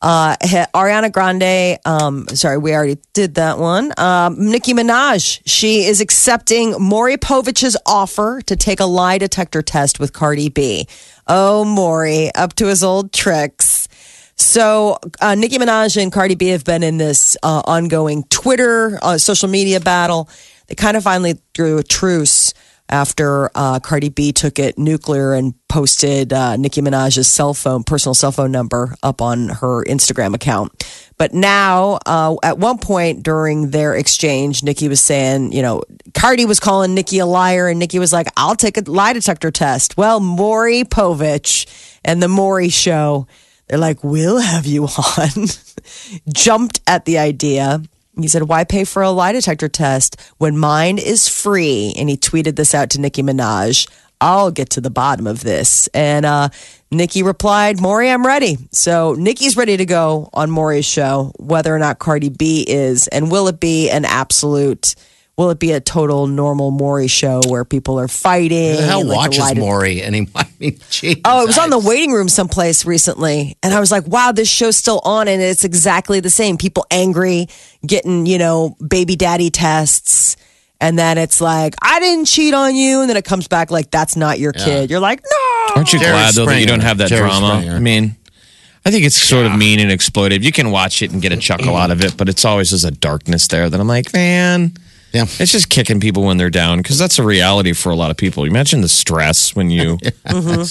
Uh, 0.02 0.36
Ariana 0.74 1.10
Grande, 1.10 1.78
um, 1.86 2.28
sorry, 2.28 2.58
we 2.58 2.74
already 2.74 2.98
did 3.14 3.36
that 3.36 3.58
one. 3.58 3.90
Um, 3.96 4.50
Nicki 4.50 4.74
Minaj, 4.74 5.40
she 5.46 5.84
is 5.84 6.02
accepting 6.02 6.74
Maury 6.78 7.16
Povich's 7.16 7.74
offer 7.86 8.42
to 8.42 8.54
take 8.54 8.80
a 8.80 8.84
lie 8.84 9.16
detector 9.16 9.62
test 9.62 9.98
with 9.98 10.12
Cardi 10.12 10.50
B. 10.50 10.86
Oh, 11.26 11.64
Maury, 11.64 12.30
up 12.34 12.52
to 12.56 12.66
his 12.66 12.84
old 12.84 13.14
tricks. 13.14 13.88
So, 14.36 14.98
uh, 15.22 15.36
Nicki 15.36 15.56
Minaj 15.56 16.00
and 16.02 16.12
Cardi 16.12 16.34
B 16.34 16.48
have 16.48 16.64
been 16.64 16.82
in 16.82 16.98
this 16.98 17.36
uh, 17.42 17.62
ongoing 17.64 18.24
Twitter, 18.24 18.98
uh, 19.00 19.16
social 19.16 19.48
media 19.48 19.80
battle. 19.80 20.28
They 20.66 20.74
kind 20.74 20.96
of 20.96 21.02
finally 21.02 21.38
drew 21.52 21.78
a 21.78 21.82
truce 21.82 22.54
after 22.88 23.50
uh, 23.54 23.80
Cardi 23.80 24.10
B 24.10 24.32
took 24.32 24.58
it 24.58 24.78
nuclear 24.78 25.32
and 25.32 25.54
posted 25.68 26.32
uh, 26.32 26.56
Nicki 26.56 26.82
Minaj's 26.82 27.26
cell 27.26 27.54
phone, 27.54 27.82
personal 27.82 28.14
cell 28.14 28.30
phone 28.30 28.52
number 28.52 28.94
up 29.02 29.22
on 29.22 29.48
her 29.48 29.84
Instagram 29.84 30.34
account. 30.34 30.84
But 31.16 31.32
now, 31.32 31.98
uh, 32.06 32.36
at 32.42 32.58
one 32.58 32.78
point 32.78 33.22
during 33.22 33.70
their 33.70 33.94
exchange, 33.94 34.62
Nicki 34.62 34.88
was 34.88 35.00
saying, 35.00 35.52
you 35.52 35.62
know, 35.62 35.82
Cardi 36.12 36.44
was 36.44 36.60
calling 36.60 36.94
Nicki 36.94 37.20
a 37.20 37.26
liar, 37.26 37.68
and 37.68 37.78
Nicki 37.78 37.98
was 37.98 38.12
like, 38.12 38.26
I'll 38.36 38.56
take 38.56 38.76
a 38.76 38.82
lie 38.82 39.12
detector 39.12 39.50
test. 39.50 39.96
Well, 39.96 40.20
Maury 40.20 40.84
Povich 40.84 41.66
and 42.04 42.22
the 42.22 42.28
Maury 42.28 42.68
show, 42.68 43.26
they're 43.68 43.78
like, 43.78 44.04
we'll 44.04 44.38
have 44.40 44.66
you 44.66 44.84
on. 44.86 45.46
Jumped 46.32 46.80
at 46.86 47.04
the 47.06 47.18
idea. 47.18 47.80
He 48.18 48.28
said, 48.28 48.44
Why 48.44 48.64
pay 48.64 48.84
for 48.84 49.02
a 49.02 49.10
lie 49.10 49.32
detector 49.32 49.68
test 49.68 50.20
when 50.38 50.56
mine 50.56 50.98
is 50.98 51.28
free? 51.28 51.94
And 51.96 52.08
he 52.08 52.16
tweeted 52.16 52.56
this 52.56 52.74
out 52.74 52.90
to 52.90 53.00
Nicki 53.00 53.22
Minaj. 53.22 53.88
I'll 54.20 54.50
get 54.50 54.70
to 54.70 54.80
the 54.80 54.90
bottom 54.90 55.26
of 55.26 55.42
this. 55.42 55.88
And 55.88 56.24
uh, 56.24 56.48
Nicki 56.90 57.22
replied, 57.22 57.80
Maury, 57.80 58.08
I'm 58.08 58.26
ready. 58.26 58.56
So 58.70 59.14
Nicki's 59.14 59.56
ready 59.56 59.76
to 59.76 59.84
go 59.84 60.30
on 60.32 60.50
Maury's 60.50 60.86
show, 60.86 61.32
whether 61.38 61.74
or 61.74 61.78
not 61.78 61.98
Cardi 61.98 62.30
B 62.30 62.64
is. 62.66 63.08
And 63.08 63.30
will 63.30 63.48
it 63.48 63.60
be 63.60 63.90
an 63.90 64.04
absolute, 64.04 64.94
will 65.36 65.50
it 65.50 65.58
be 65.58 65.72
a 65.72 65.80
total 65.80 66.26
normal 66.26 66.70
Maury 66.70 67.08
show 67.08 67.40
where 67.48 67.64
people 67.64 67.98
are 67.98 68.08
fighting? 68.08 68.72
Who 68.72 68.76
the 68.76 68.82
hell 68.86 69.04
like, 69.04 69.16
watches 69.16 69.38
lie 69.40 69.54
Maury 69.54 70.02
anymore? 70.02 70.30
I 70.36 70.48
mean, 70.60 70.78
geez, 70.90 71.16
Oh, 71.24 71.42
it 71.42 71.46
was 71.46 71.58
on 71.58 71.70
the 71.70 71.78
waiting 71.78 72.12
room 72.12 72.28
someplace 72.28 72.84
recently. 72.84 73.56
And 73.62 73.74
I 73.74 73.80
was 73.80 73.90
like, 73.90 74.06
wow, 74.06 74.32
this 74.32 74.48
show's 74.48 74.76
still 74.76 75.00
on 75.04 75.26
and 75.28 75.42
it's 75.42 75.64
exactly 75.64 76.20
the 76.20 76.30
same. 76.30 76.56
People 76.56 76.86
angry, 76.90 77.48
getting, 77.86 78.26
you 78.26 78.38
know, 78.38 78.76
baby 78.86 79.16
daddy 79.16 79.50
tests. 79.50 80.36
And 80.80 80.98
then 80.98 81.18
it's 81.18 81.40
like, 81.40 81.74
I 81.80 81.98
didn't 82.00 82.26
cheat 82.26 82.52
on 82.52 82.74
you. 82.76 83.00
And 83.00 83.08
then 83.08 83.16
it 83.16 83.24
comes 83.24 83.48
back 83.48 83.70
like, 83.70 83.90
that's 83.90 84.16
not 84.16 84.38
your 84.38 84.52
kid. 84.52 84.90
You're 84.90 85.00
like, 85.00 85.22
no. 85.22 85.74
Aren't 85.76 85.92
you 85.92 85.98
Jerry 85.98 86.12
glad 86.12 86.34
though 86.34 86.46
that 86.46 86.60
you 86.60 86.66
don't 86.66 86.80
have 86.80 86.98
that 86.98 87.08
Jerry 87.08 87.28
drama? 87.28 87.60
Springer. 87.60 87.76
I 87.76 87.80
mean, 87.80 88.16
I 88.84 88.90
think 88.90 89.04
it's 89.06 89.16
sort 89.16 89.46
of 89.46 89.56
mean 89.56 89.80
and 89.80 89.90
exploitive. 89.90 90.42
You 90.42 90.52
can 90.52 90.70
watch 90.70 91.00
it 91.00 91.10
and 91.10 91.22
get 91.22 91.32
a 91.32 91.38
chuckle 91.38 91.74
out 91.74 91.90
of 91.90 92.04
it, 92.04 92.16
but 92.18 92.28
it's 92.28 92.44
always 92.44 92.70
there's 92.70 92.84
a 92.84 92.90
darkness 92.90 93.48
there 93.48 93.70
that 93.70 93.80
I'm 93.80 93.88
like, 93.88 94.12
man, 94.12 94.74
Yeah. 95.14 95.26
it's 95.38 95.52
just 95.52 95.68
kicking 95.68 96.00
people 96.00 96.24
when 96.24 96.36
they're 96.36 96.50
down 96.50 96.78
because 96.78 96.98
that's 96.98 97.20
a 97.20 97.22
reality 97.22 97.72
for 97.72 97.90
a 97.90 97.96
lot 97.96 98.10
of 98.10 98.16
people. 98.16 98.44
You 98.44 98.50
imagine 98.50 98.80
the 98.80 98.88
stress 98.88 99.54
when 99.54 99.70
you. 99.70 99.98
I 100.26 100.32
Maury 100.32 100.66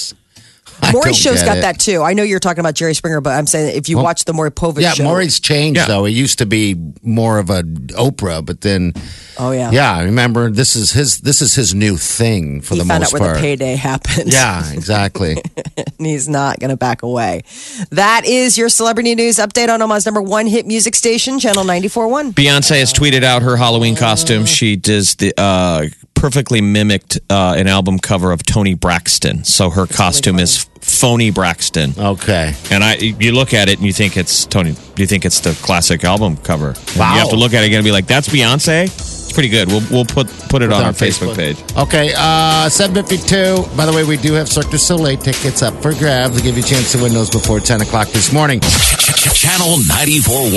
don't 0.81 1.15
show's 1.15 1.39
get 1.41 1.45
got 1.45 1.57
it. 1.57 1.61
that 1.61 1.79
too. 1.79 2.01
I 2.01 2.13
know 2.13 2.23
you're 2.23 2.39
talking 2.39 2.59
about 2.59 2.75
Jerry 2.75 2.93
Springer, 2.93 3.21
but 3.21 3.31
I'm 3.31 3.47
saying 3.47 3.75
if 3.77 3.89
you 3.89 3.97
watch 3.97 4.25
the 4.25 4.33
Maury 4.33 4.51
Povich 4.51 4.81
Yeah, 4.81 4.93
show. 4.93 5.03
Maury's 5.03 5.39
changed 5.39 5.77
Yeah. 5.79 5.87
though. 5.87 6.05
He 6.05 6.13
used 6.13 6.39
to 6.39 6.45
be 6.45 6.75
more 7.01 7.39
of 7.39 7.49
a 7.49 7.63
Oprah, 7.63 8.45
but 8.45 8.61
then 8.61 8.93
oh, 9.37 9.51
yeah. 9.51 9.71
yeah, 9.71 10.01
remember 10.03 10.49
this 10.51 10.75
is 10.75 10.91
his 10.91 11.19
this 11.21 11.41
is 11.41 11.55
his 11.55 11.73
new 11.73 11.97
thing 11.97 12.61
for 12.61 12.75
He 12.75 12.81
the 12.81 12.85
found 12.85 13.01
most 13.01 13.13
out 13.13 13.19
where 13.19 13.29
part. 13.29 13.37
the 13.37 13.41
payday 13.41 13.75
happened. 13.75 14.31
yeah, 14.33 14.71
exactly. 14.71 15.37
and 15.77 16.05
he's 16.07 16.27
not 16.29 16.59
going 16.59 16.69
to 16.69 16.77
back 16.77 17.01
away. 17.03 17.43
That 17.91 18.25
is 18.25 18.57
your 18.57 18.69
celebrity 18.69 19.15
news 19.15 19.37
update 19.37 19.69
on 19.69 19.81
Omaha's 19.81 20.05
number 20.05 20.21
one 20.21 20.47
hit 20.47 20.65
music 20.65 20.95
station, 20.95 21.39
Channel 21.39 21.63
94.1. 21.63 22.33
Beyonce 22.33 22.79
has 22.79 22.93
tweeted 22.93 23.23
out 23.23 23.41
her 23.41 23.55
Halloween 23.57 23.95
costume. 23.95 24.45
She 24.45 24.75
does 24.75 25.15
the 25.15 25.33
uh, 25.37 25.85
perfectly 26.23 26.61
mimicked 26.61 27.19
uh, 27.29 27.53
an 27.57 27.67
album 27.67 27.99
cover 27.99 28.31
of 28.31 28.41
Toni 28.43 28.75
Braxton. 28.75 29.43
So 29.43 29.69
her 29.69 29.85
costume 29.85 30.39
is 30.39 30.63
phony 30.79 31.31
Braxton. 31.31 31.91
Okay. 31.97 32.53
And 32.71 32.81
I, 32.81 32.95
you 32.95 33.33
look 33.33 33.53
at 33.53 33.67
it 33.67 33.79
and 33.79 33.85
you 33.85 33.91
think 33.91 34.15
it's 34.15 34.45
Toni. 34.45 34.73
You 34.95 35.05
think 35.05 35.25
it's 35.25 35.41
the 35.41 35.51
classic 35.61 36.05
album 36.05 36.37
cover. 36.37 36.69
And 36.69 36.95
You 36.95 37.03
have 37.03 37.29
to 37.31 37.35
look 37.35 37.53
at 37.53 37.63
it 37.63 37.65
again 37.67 37.79
and 37.79 37.85
be 37.85 37.91
like, 37.91 38.07
"That's 38.07 38.29
Beyonce." 38.29 39.22
It's 39.33 39.41
pretty 39.41 39.49
good. 39.49 39.65
We'll 39.65 39.81
we'll 39.89 40.05
put 40.05 40.29
put 40.45 40.61
it 40.61 40.69
on 40.69 40.85
our 40.85 40.93
Facebook, 40.93 41.33
page. 41.33 41.57
Okay, 41.73 42.13
uh, 42.13 42.69
752. 42.69 43.65
By 43.73 43.89
the 43.89 43.91
way, 43.91 44.05
we 44.05 44.13
do 44.13 44.37
have 44.37 44.45
Cirque 44.45 44.69
du 44.69 44.77
Soleil 44.77 45.17
tickets 45.17 45.65
up 45.65 45.73
for 45.81 45.89
grabs 45.97 46.37
to 46.37 46.43
give 46.45 46.53
you 46.53 46.61
a 46.61 46.69
chance 46.69 46.93
to 46.93 47.01
win 47.01 47.17
those 47.17 47.33
before 47.33 47.57
10 47.57 47.81
o'clock 47.81 48.13
this 48.13 48.29
morning. 48.29 48.61
Channel 48.61 49.81
94.1. 49.89 50.53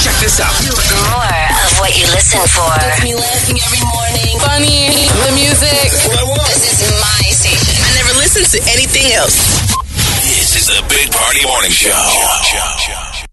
Check 0.00 0.16
this 0.24 0.40
out. 0.40 0.56
More 0.72 1.20
of 1.20 1.72
what 1.84 1.92
you 1.92 2.08
listen 2.16 2.40
for. 2.48 2.64
Gets 2.80 3.04
me 3.04 3.12
laughing 3.12 3.60
every 3.60 3.84
morning. 3.84 4.40
Funny, 4.40 4.88
the 5.28 5.36
music. 5.36 5.92
This 6.48 6.80
is 6.80 6.88
my 6.96 7.28
station. 7.28 7.76
I 7.76 7.92
never 8.00 8.16
listen 8.16 8.48
to 8.56 8.58
anything 8.72 9.12
else. 9.12 9.36
This 10.24 10.56
is 10.56 10.72
the 10.72 10.80
Big 10.88 11.12
Party 11.12 11.44
Morning 11.44 11.68
Show. 11.68 11.92